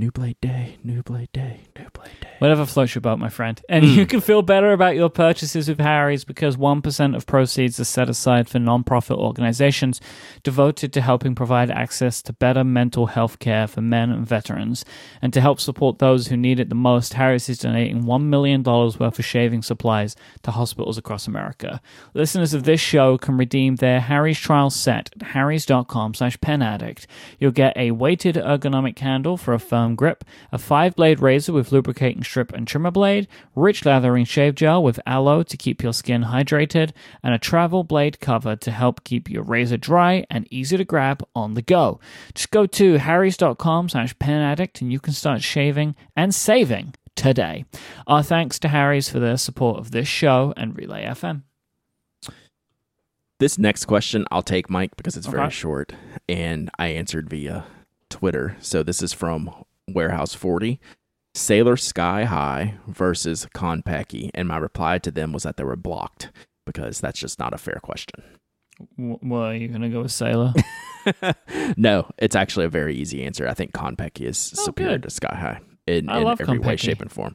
[0.00, 2.28] New Blade Day, New Blade Day, New Blade Day.
[2.38, 3.60] Whatever floats your boat, my friend.
[3.68, 3.96] And mm.
[3.96, 8.08] you can feel better about your purchases with Harry's because 1% of proceeds are set
[8.08, 10.00] aside for nonprofit organizations
[10.44, 14.84] devoted to helping provide access to better mental health care for men and veterans.
[15.20, 18.62] And to help support those who need it the most, Harry's is donating $1 million
[18.62, 21.80] worth of shaving supplies to hospitals across America.
[22.14, 27.06] Listeners of this show can redeem their Harry's trial set at harrys.com slash penaddict.
[27.40, 31.72] You'll get a weighted ergonomic candle for a firm grip, a five blade razor with
[31.72, 36.24] lubricating strip and trimmer blade, rich lathering shave gel with aloe to keep your skin
[36.24, 40.84] hydrated, and a travel blade cover to help keep your razor dry and easy to
[40.84, 42.00] grab on the go.
[42.34, 47.64] Just go to harrys.com slash penaddict and you can start shaving and saving today.
[48.06, 51.42] Our thanks to Harry's for their support of this show and Relay FM.
[53.38, 55.92] This next question I'll take, Mike, because it's very short,
[56.28, 57.66] and I answered via
[58.10, 58.56] Twitter.
[58.60, 59.50] So this is from
[59.94, 60.80] Warehouse 40,
[61.34, 64.30] Sailor Sky High versus Konpeki.
[64.34, 66.30] And my reply to them was that they were blocked
[66.66, 68.22] because that's just not a fair question.
[68.96, 70.52] Well, are you going to go with Sailor?
[71.76, 73.48] no, it's actually a very easy answer.
[73.48, 75.04] I think Konpeki is oh, superior good.
[75.04, 76.64] to Sky High in, in every Konpeki.
[76.64, 77.34] way, shape, and form.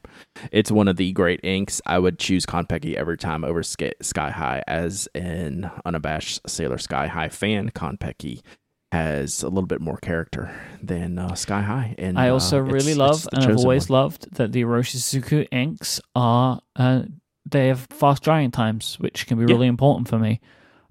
[0.52, 1.80] It's one of the great inks.
[1.86, 7.28] I would choose Konpeki every time over Sky High as an unabashed Sailor Sky High
[7.28, 7.70] fan.
[7.70, 8.42] Konpeki
[8.94, 11.96] has a little bit more character than uh, Sky High.
[11.98, 14.02] And I also uh, really it's, love, it's and I've always one.
[14.02, 17.02] loved that the Iroshizuku inks are uh,
[17.44, 20.40] they have fast drying times, which can be really important for me.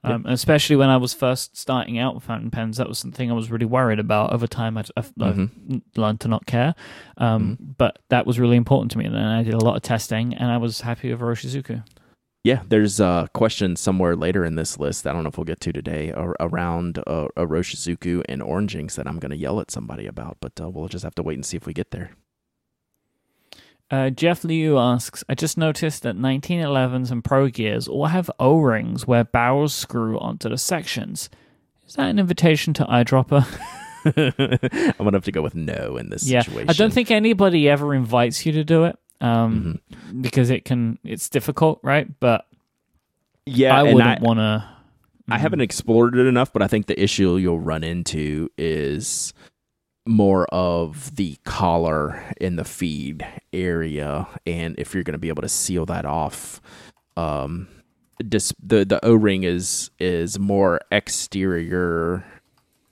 [0.05, 3.33] Um, especially when I was first starting out with fountain pens, that was something I
[3.33, 4.33] was really worried about.
[4.33, 5.77] Over time, I've, I've mm-hmm.
[5.95, 6.75] learned to not care,
[7.15, 7.71] um, mm-hmm.
[7.77, 9.05] but that was really important to me.
[9.05, 11.85] And then I did a lot of testing, and I was happy with Iroshizuku.
[12.43, 15.07] Yeah, there's a question somewhere later in this list.
[15.07, 19.07] I don't know if we'll get to today around uh, Iroshizuku and Orange Inks that
[19.07, 21.45] I'm going to yell at somebody about, but uh, we'll just have to wait and
[21.45, 22.11] see if we get there.
[23.89, 29.07] Uh, Jeff Liu asks, I just noticed that 1911s and Pro Gears all have O-rings
[29.07, 31.29] where barrels screw onto the sections.
[31.87, 33.45] Is that an invitation to eyedropper?
[34.05, 36.69] I'm gonna have to go with no in this yeah, situation.
[36.69, 40.21] I don't think anybody ever invites you to do it um, mm-hmm.
[40.21, 42.07] because it can it's difficult, right?
[42.19, 42.45] But
[43.45, 44.65] yeah, I wouldn't want to.
[45.23, 45.33] Mm-hmm.
[45.33, 49.33] I haven't explored it enough, but I think the issue you'll run into is
[50.05, 55.41] more of the collar in the feed area, and if you're going to be able
[55.41, 56.61] to seal that off,
[57.15, 57.69] um,
[58.27, 62.25] dis- the the O ring is is more exterior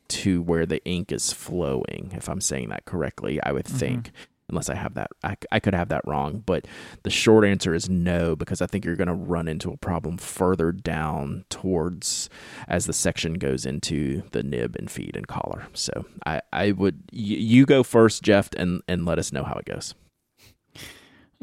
[0.08, 2.14] to where the ink is flowing.
[2.16, 3.78] If I'm saying that correctly, I would mm-hmm.
[3.78, 4.12] think
[4.52, 5.12] unless I have that.
[5.24, 6.68] I, I could have that wrong, but
[7.04, 10.18] the short answer is no because I think you're going to run into a problem
[10.18, 12.30] further down towards
[12.68, 15.68] as the section goes into the nib and feed and collar.
[15.74, 19.56] So I I would y- you go first, Jeff, and and let us know how
[19.56, 19.96] it goes.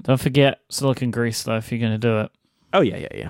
[0.02, 2.30] Don't forget silicone grease though if you're going to do it.
[2.72, 3.28] Oh yeah yeah yeah.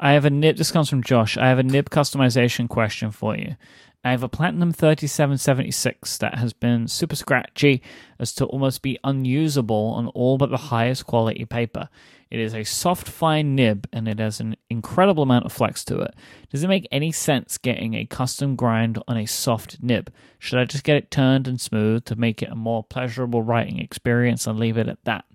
[0.00, 0.56] I have a nib.
[0.56, 1.38] This comes from Josh.
[1.38, 3.56] I have a nib customization question for you.
[4.04, 7.82] I have a Platinum 3776 that has been super scratchy
[8.18, 11.88] as to almost be unusable on all but the highest quality paper.
[12.34, 16.00] It is a soft, fine nib and it has an incredible amount of flex to
[16.00, 16.16] it.
[16.50, 20.12] Does it make any sense getting a custom grind on a soft nib?
[20.40, 23.78] Should I just get it turned and smooth to make it a more pleasurable writing
[23.78, 25.26] experience and leave it at that?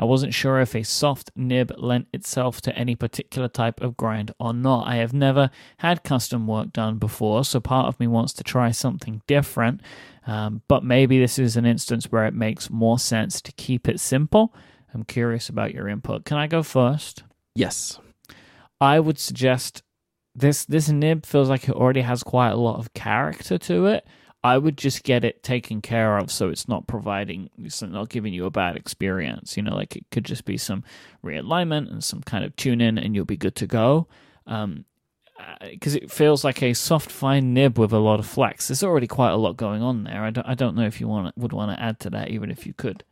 [0.00, 4.34] I wasn't sure if a soft nib lent itself to any particular type of grind
[4.40, 4.88] or not.
[4.88, 8.72] I have never had custom work done before, so part of me wants to try
[8.72, 9.80] something different.
[10.26, 14.00] Um, but maybe this is an instance where it makes more sense to keep it
[14.00, 14.52] simple
[14.94, 16.24] I'm curious about your input.
[16.24, 17.22] Can I go first?
[17.54, 17.98] Yes.
[18.80, 19.82] I would suggest
[20.34, 24.06] this this nib feels like it already has quite a lot of character to it.
[24.44, 28.32] I would just get it taken care of so it's not providing, it's not giving
[28.32, 29.56] you a bad experience.
[29.56, 30.84] You know, like it could just be some
[31.24, 34.06] realignment and some kind of tune in and you'll be good to go.
[34.46, 34.84] Um,
[35.70, 38.68] because it feels like a soft fine nib with a lot of flex.
[38.68, 40.24] There's already quite a lot going on there.
[40.24, 42.50] I don't, I don't know if you want would want to add to that, even
[42.50, 43.04] if you could.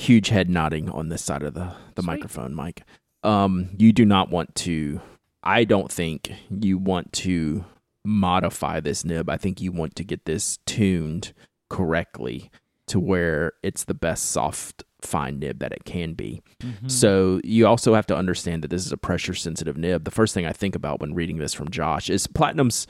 [0.00, 2.06] Huge head nodding on this side of the the Sweet.
[2.06, 2.84] microphone, Mike.
[3.22, 5.00] Um, you do not want to.
[5.42, 7.64] I don't think you want to
[8.04, 9.28] modify this nib.
[9.28, 11.34] I think you want to get this tuned
[11.68, 12.50] correctly
[12.86, 16.42] to where it's the best soft fine nib that it can be.
[16.62, 16.88] Mm-hmm.
[16.88, 20.04] So you also have to understand that this is a pressure sensitive nib.
[20.04, 22.86] The first thing I think about when reading this from Josh is Platinum's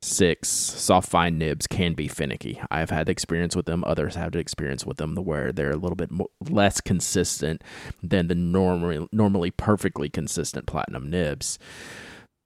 [0.00, 2.60] 3776 soft fine nibs can be finicky.
[2.70, 3.82] I've had experience with them.
[3.84, 7.64] Others have experience with them where they're a little bit more, less consistent
[8.02, 11.58] than the normally normally perfectly consistent platinum nibs.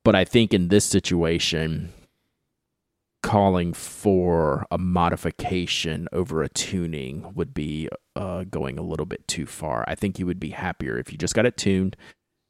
[0.05, 1.93] But I think in this situation,
[3.23, 9.47] calling for a modification over a tuning would be uh, going a little bit too
[9.47, 9.85] far.
[9.87, 11.97] I think you would be happier if you just got it tuned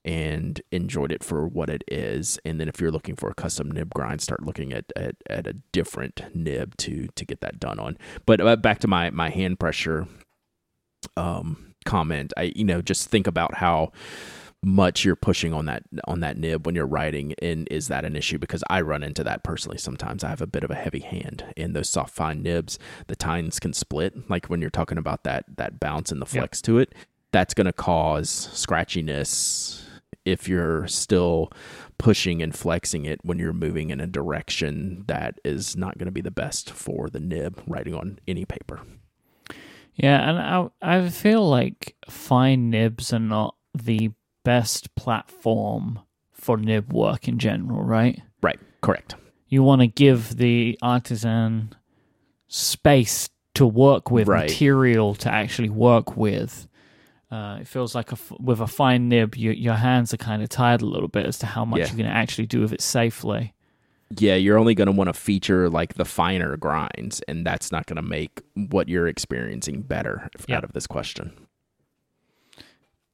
[0.05, 2.39] and enjoyed it for what it is.
[2.45, 5.47] And then if you're looking for a custom nib grind, start looking at, at, at
[5.47, 7.99] a different nib to to get that done on.
[8.27, 10.07] But uh, back to my my hand pressure
[11.17, 13.93] um, comment, I you know just think about how
[14.65, 18.15] much you're pushing on that on that nib when you're writing and is that an
[18.15, 21.01] issue because I run into that personally sometimes I have a bit of a heavy
[21.01, 22.79] hand in those soft fine nibs
[23.09, 26.61] the tines can split like when you're talking about that that bounce and the flex
[26.61, 26.65] yep.
[26.67, 26.95] to it
[27.33, 29.83] that's going to cause scratchiness
[30.25, 31.51] if you're still
[31.99, 36.13] pushing and flexing it when you're moving in a direction that is not going to
[36.13, 38.81] be the best for the nib writing on any paper
[39.95, 44.11] yeah and I I feel like fine nibs are not the
[44.45, 46.01] best platform
[46.43, 48.21] for nib work in general, right?
[48.43, 49.15] Right, correct.
[49.49, 51.75] You want to give the artisan
[52.49, 54.49] space to work with, right.
[54.49, 56.67] material to actually work with.
[57.33, 60.51] Uh, it feels like a, with a fine nib, you, your hands are kind of
[60.51, 61.91] tired a little bit as to how much yeah.
[61.91, 63.55] you can actually do with it safely.
[64.19, 67.87] Yeah, you're only going to want to feature like the finer grinds, and that's not
[67.87, 70.59] going to make what you're experiencing better yep.
[70.59, 71.33] out of this question.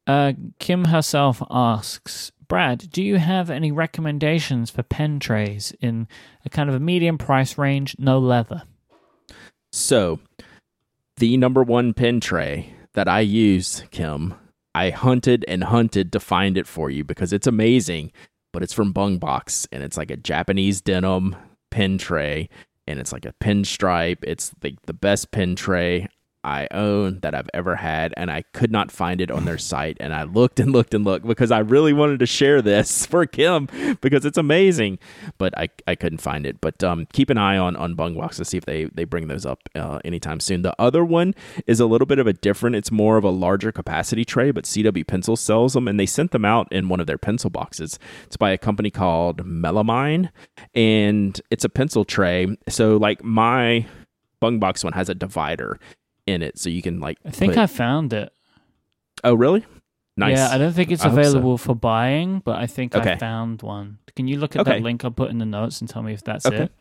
[0.05, 6.09] Uh, Kim herself asks, Brad, do you have any recommendations for pen trays in
[6.45, 8.65] a kind of a medium price range, no leather?
[9.71, 10.19] So,
[11.19, 14.35] the number one pen tray that I use, Kim,
[14.75, 18.13] I hunted and hunted to find it for you because it's amazing,
[18.53, 21.37] but it's from Bungbox and it's like a Japanese denim
[21.71, 22.49] pin tray
[22.87, 24.19] and it's like a pinstripe.
[24.23, 26.09] It's like the best pin tray
[26.45, 29.97] I own that I've ever had, and I could not find it on their site.
[29.99, 33.27] And I looked and looked and looked because I really wanted to share this for
[33.27, 33.69] Kim
[34.01, 34.99] because it's amazing,
[35.37, 36.61] but I, I couldn't find it.
[36.61, 39.45] But um, keep an eye on on Bungbox to see if they they bring those
[39.45, 40.63] up uh, anytime soon.
[40.63, 41.35] The other one
[41.67, 42.77] is a little bit of a different.
[42.77, 46.31] It's more of a larger capacity tray, but CW Pencil sells them, and they sent
[46.31, 47.99] them out in one of their pencil boxes.
[48.27, 50.31] It's by a company called Melamine,
[50.75, 52.57] and it's a pencil tray.
[52.69, 53.87] So like my
[54.41, 55.79] Bungbox one has a divider
[56.29, 57.19] in it, so you can like.
[57.25, 57.57] I think.
[57.57, 58.33] I found it.
[59.25, 59.65] Oh, really?
[60.17, 60.37] Nice.
[60.37, 61.67] Yeah, I don't think it's available so.
[61.67, 63.13] for buying, but I think okay.
[63.13, 63.99] I found one.
[64.17, 64.73] Can you look at okay.
[64.73, 66.65] that link I put in the notes and tell me if that's okay.
[66.65, 66.73] it?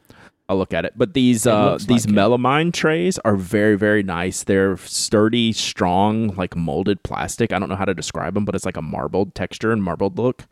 [0.49, 0.93] I'll look at it.
[0.95, 4.43] But these uh, these like melamine trays are very very nice.
[4.43, 7.51] They're sturdy, strong, like molded plastic.
[7.51, 10.17] I don't know how to describe them, but it's like a marbled texture and marbled
[10.17, 10.45] look,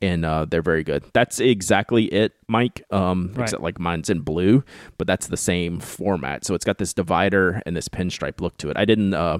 [0.00, 1.04] and uh, they're very good.
[1.12, 2.84] That's exactly it, Mike.
[2.90, 3.42] Um, right.
[3.42, 4.64] Except like mine's in blue,
[4.96, 6.44] but that's the same format.
[6.44, 8.78] So it's got this divider and this pinstripe look to it.
[8.78, 9.38] I didn't uh,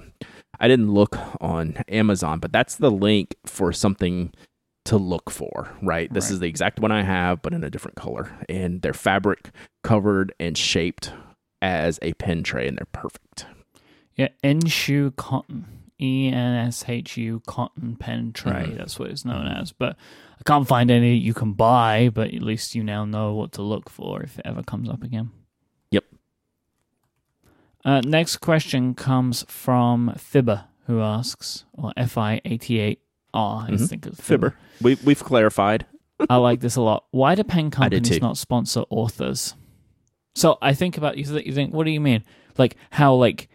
[0.61, 4.33] I didn't look on Amazon, but that's the link for something
[4.85, 6.12] to look for, right?
[6.12, 6.32] This right.
[6.32, 8.30] is the exact one I have, but in a different color.
[8.49, 9.51] And they're fabric
[9.82, 11.12] covered and shaped
[11.62, 13.47] as a pen tray, and they're perfect.
[14.14, 15.66] Yeah, Enshu Cotton.
[16.01, 18.53] E N S H U cotton pen tray.
[18.53, 18.76] Mm-hmm.
[18.76, 19.72] That's what it's known as.
[19.72, 19.97] But
[20.39, 23.62] I can't find any you can buy, but at least you now know what to
[23.62, 25.30] look for if it ever comes up again.
[25.91, 26.05] Yep.
[27.85, 33.01] Uh, next question comes from Fibber, who asks, or F I 88
[33.35, 33.85] R, I mm-hmm.
[33.85, 34.57] think it's Fibber.
[34.80, 35.87] We, we've clarified.
[36.30, 37.05] I like this a lot.
[37.11, 39.55] Why do pen companies not sponsor authors?
[40.35, 41.24] So I think about you.
[41.39, 42.24] You think, what do you mean?
[42.57, 43.49] Like how like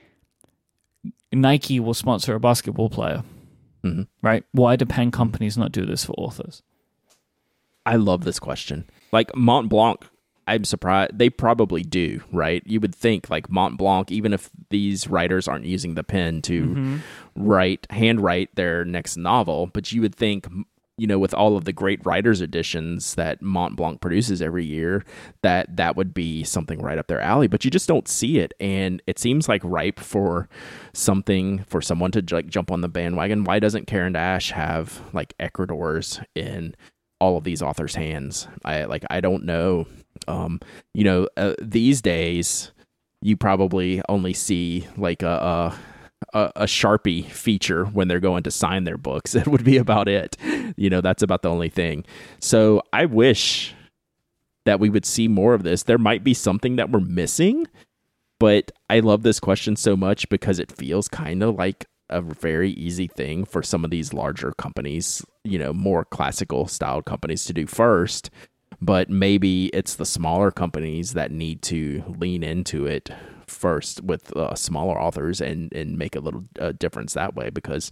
[1.32, 3.23] Nike will sponsor a basketball player,
[3.84, 4.03] mm-hmm.
[4.21, 4.43] right?
[4.51, 6.61] Why do pen companies not do this for authors?
[7.86, 8.89] I love this question.
[9.11, 10.05] Like Mont Blanc
[10.50, 12.64] I'm surprised they probably do, right?
[12.66, 16.66] You would think like Mont Blanc, even if these writers aren't using the pen to
[16.66, 16.97] mm-hmm.
[17.36, 20.47] write, handwrite their next novel, but you would think
[20.97, 25.06] you know, with all of the great writers editions that Mont Blanc produces every year,
[25.43, 27.47] that that would be something right up their alley.
[27.47, 30.50] But you just don't see it, and it seems like ripe for
[30.91, 33.45] something for someone to like jump on the bandwagon.
[33.45, 36.76] Why doesn't Caran d'Ache have like Ecridors in
[37.20, 38.47] all of these authors' hands?
[38.63, 39.88] I like I don't know.
[40.28, 40.59] Um,
[40.93, 42.72] you know, uh, these days
[43.22, 45.80] you probably only see like a, a
[46.34, 49.36] a, sharpie feature when they're going to sign their books.
[49.39, 50.38] It would be about it.
[50.76, 52.05] You know, that's about the only thing.
[52.39, 53.74] So I wish
[54.65, 55.84] that we would see more of this.
[55.84, 57.67] There might be something that we're missing,
[58.39, 62.72] but I love this question so much because it feels kind of like a very
[62.72, 67.53] easy thing for some of these larger companies, you know, more classical style companies to
[67.53, 68.30] do first.
[68.82, 73.10] But maybe it's the smaller companies that need to lean into it
[73.47, 77.91] first with uh, smaller authors and and make a little uh, difference that way because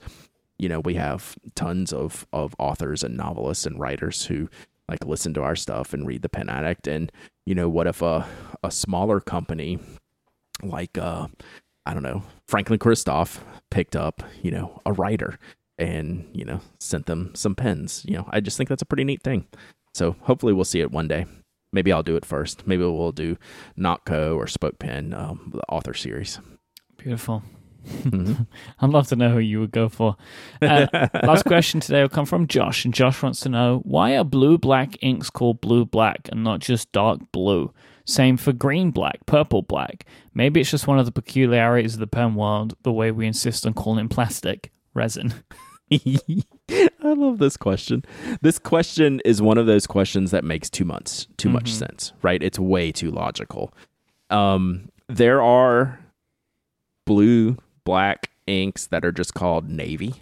[0.60, 4.50] you know we have tons of of authors and novelists and writers who
[4.88, 7.12] like listen to our stuff and read the pen addict and
[7.46, 8.26] you know what if a
[8.64, 9.80] a smaller company
[10.64, 11.28] like uh
[11.88, 15.40] i don't know franklin christoph picked up you know a writer
[15.78, 19.04] and you know sent them some pens you know i just think that's a pretty
[19.04, 19.46] neat thing
[19.94, 21.26] so hopefully we'll see it one day
[21.72, 22.66] maybe I'll do it first.
[22.68, 23.38] Maybe we'll do
[23.76, 26.40] Nock Co or Spoke Pen, um, the author series.
[26.98, 27.44] Beautiful.
[27.86, 28.44] Mm-hmm.
[28.80, 30.18] I'd love to know who you would go for.
[30.62, 30.88] Uh,
[31.24, 34.58] last question today will come from Josh, and Josh wants to know why are blue
[34.58, 37.72] black inks called blue black and not just dark blue?
[38.08, 40.06] Same for green black, purple black.
[40.34, 43.68] Maybe it's just one of the peculiarities of the pen world, the way we insist
[43.68, 45.34] on calling plastic resin.
[45.92, 48.06] I love this question.
[48.42, 51.54] This question is one of those questions that makes too much too mm-hmm.
[51.56, 52.42] much sense, right?
[52.42, 53.74] It's way too logical.
[54.30, 56.00] Um, there are
[57.06, 60.16] blue, black inks that are just called navy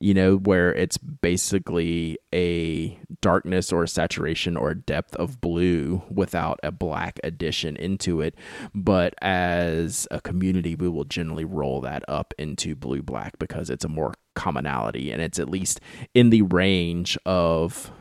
[0.00, 6.02] you know, where it's basically a darkness or a saturation or a depth of blue
[6.10, 8.34] without a black addition into it.
[8.74, 13.84] But as a community, we will generally roll that up into blue black because it's
[13.84, 15.80] a more commonality and it's at least
[16.14, 17.92] in the range of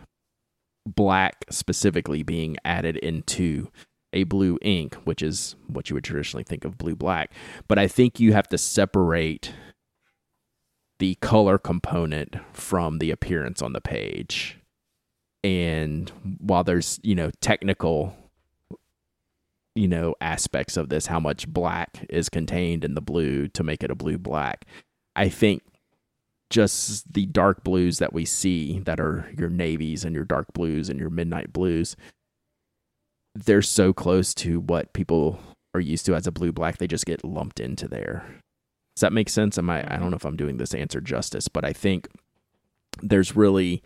[0.86, 3.70] black specifically being added into
[4.14, 7.34] a blue ink, which is what you would traditionally think of blue black.
[7.68, 9.52] But I think you have to separate
[11.00, 14.60] the color component from the appearance on the page.
[15.44, 18.16] And while there's, you know, technical
[19.76, 23.84] you know aspects of this how much black is contained in the blue to make
[23.84, 24.66] it a blue black
[25.16, 25.62] i think
[26.50, 30.90] just the dark blues that we see that are your navies and your dark blues
[30.90, 31.96] and your midnight blues
[33.36, 35.40] they're so close to what people
[35.74, 38.26] are used to as a blue black they just get lumped into there
[39.00, 39.58] does that make sense?
[39.58, 39.80] Am I?
[39.90, 42.10] I don't know if I'm doing this answer justice, but I think
[43.02, 43.82] there's really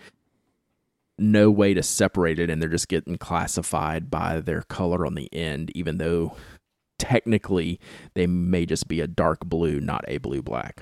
[1.20, 5.32] no way to separate it, and they're just getting classified by their color on the
[5.32, 6.36] end, even though
[6.98, 7.80] technically
[8.16, 10.82] they may just be a dark blue, not a blue black.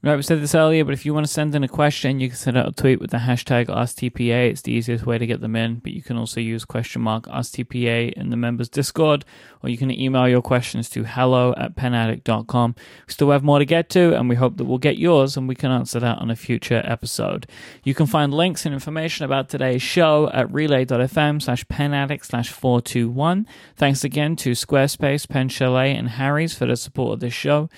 [0.00, 2.28] Right, we said this earlier, but if you want to send in a question, you
[2.28, 4.48] can send out a tweet with the hashtag AskTPA.
[4.48, 7.24] It's the easiest way to get them in, but you can also use question mark
[7.24, 9.24] AskTPA in the members Discord,
[9.60, 12.76] or you can email your questions to hello at penaddict.com.
[13.08, 15.48] We still have more to get to, and we hope that we'll get yours and
[15.48, 17.48] we can answer that on a future episode.
[17.82, 23.48] You can find links and information about today's show at relay.fm slash penaddict slash 421.
[23.74, 27.68] Thanks again to Squarespace, Pen Chalet, and Harry's for the support of this show.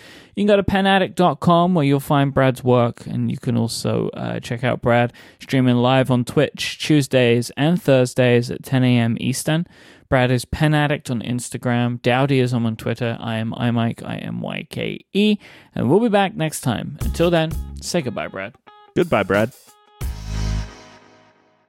[0.40, 4.40] You can go to penaddict.com where you'll find Brad's work, and you can also uh,
[4.40, 9.18] check out Brad streaming live on Twitch Tuesdays and Thursdays at 10 a.m.
[9.20, 9.66] Eastern.
[10.08, 12.00] Brad is Pen Addict on Instagram.
[12.00, 13.18] Dowdy is on Twitter.
[13.20, 15.36] I am iMyke, I M Y K E.
[15.74, 16.96] And we'll be back next time.
[17.02, 18.54] Until then, say goodbye, Brad.
[18.96, 19.52] Goodbye, Brad.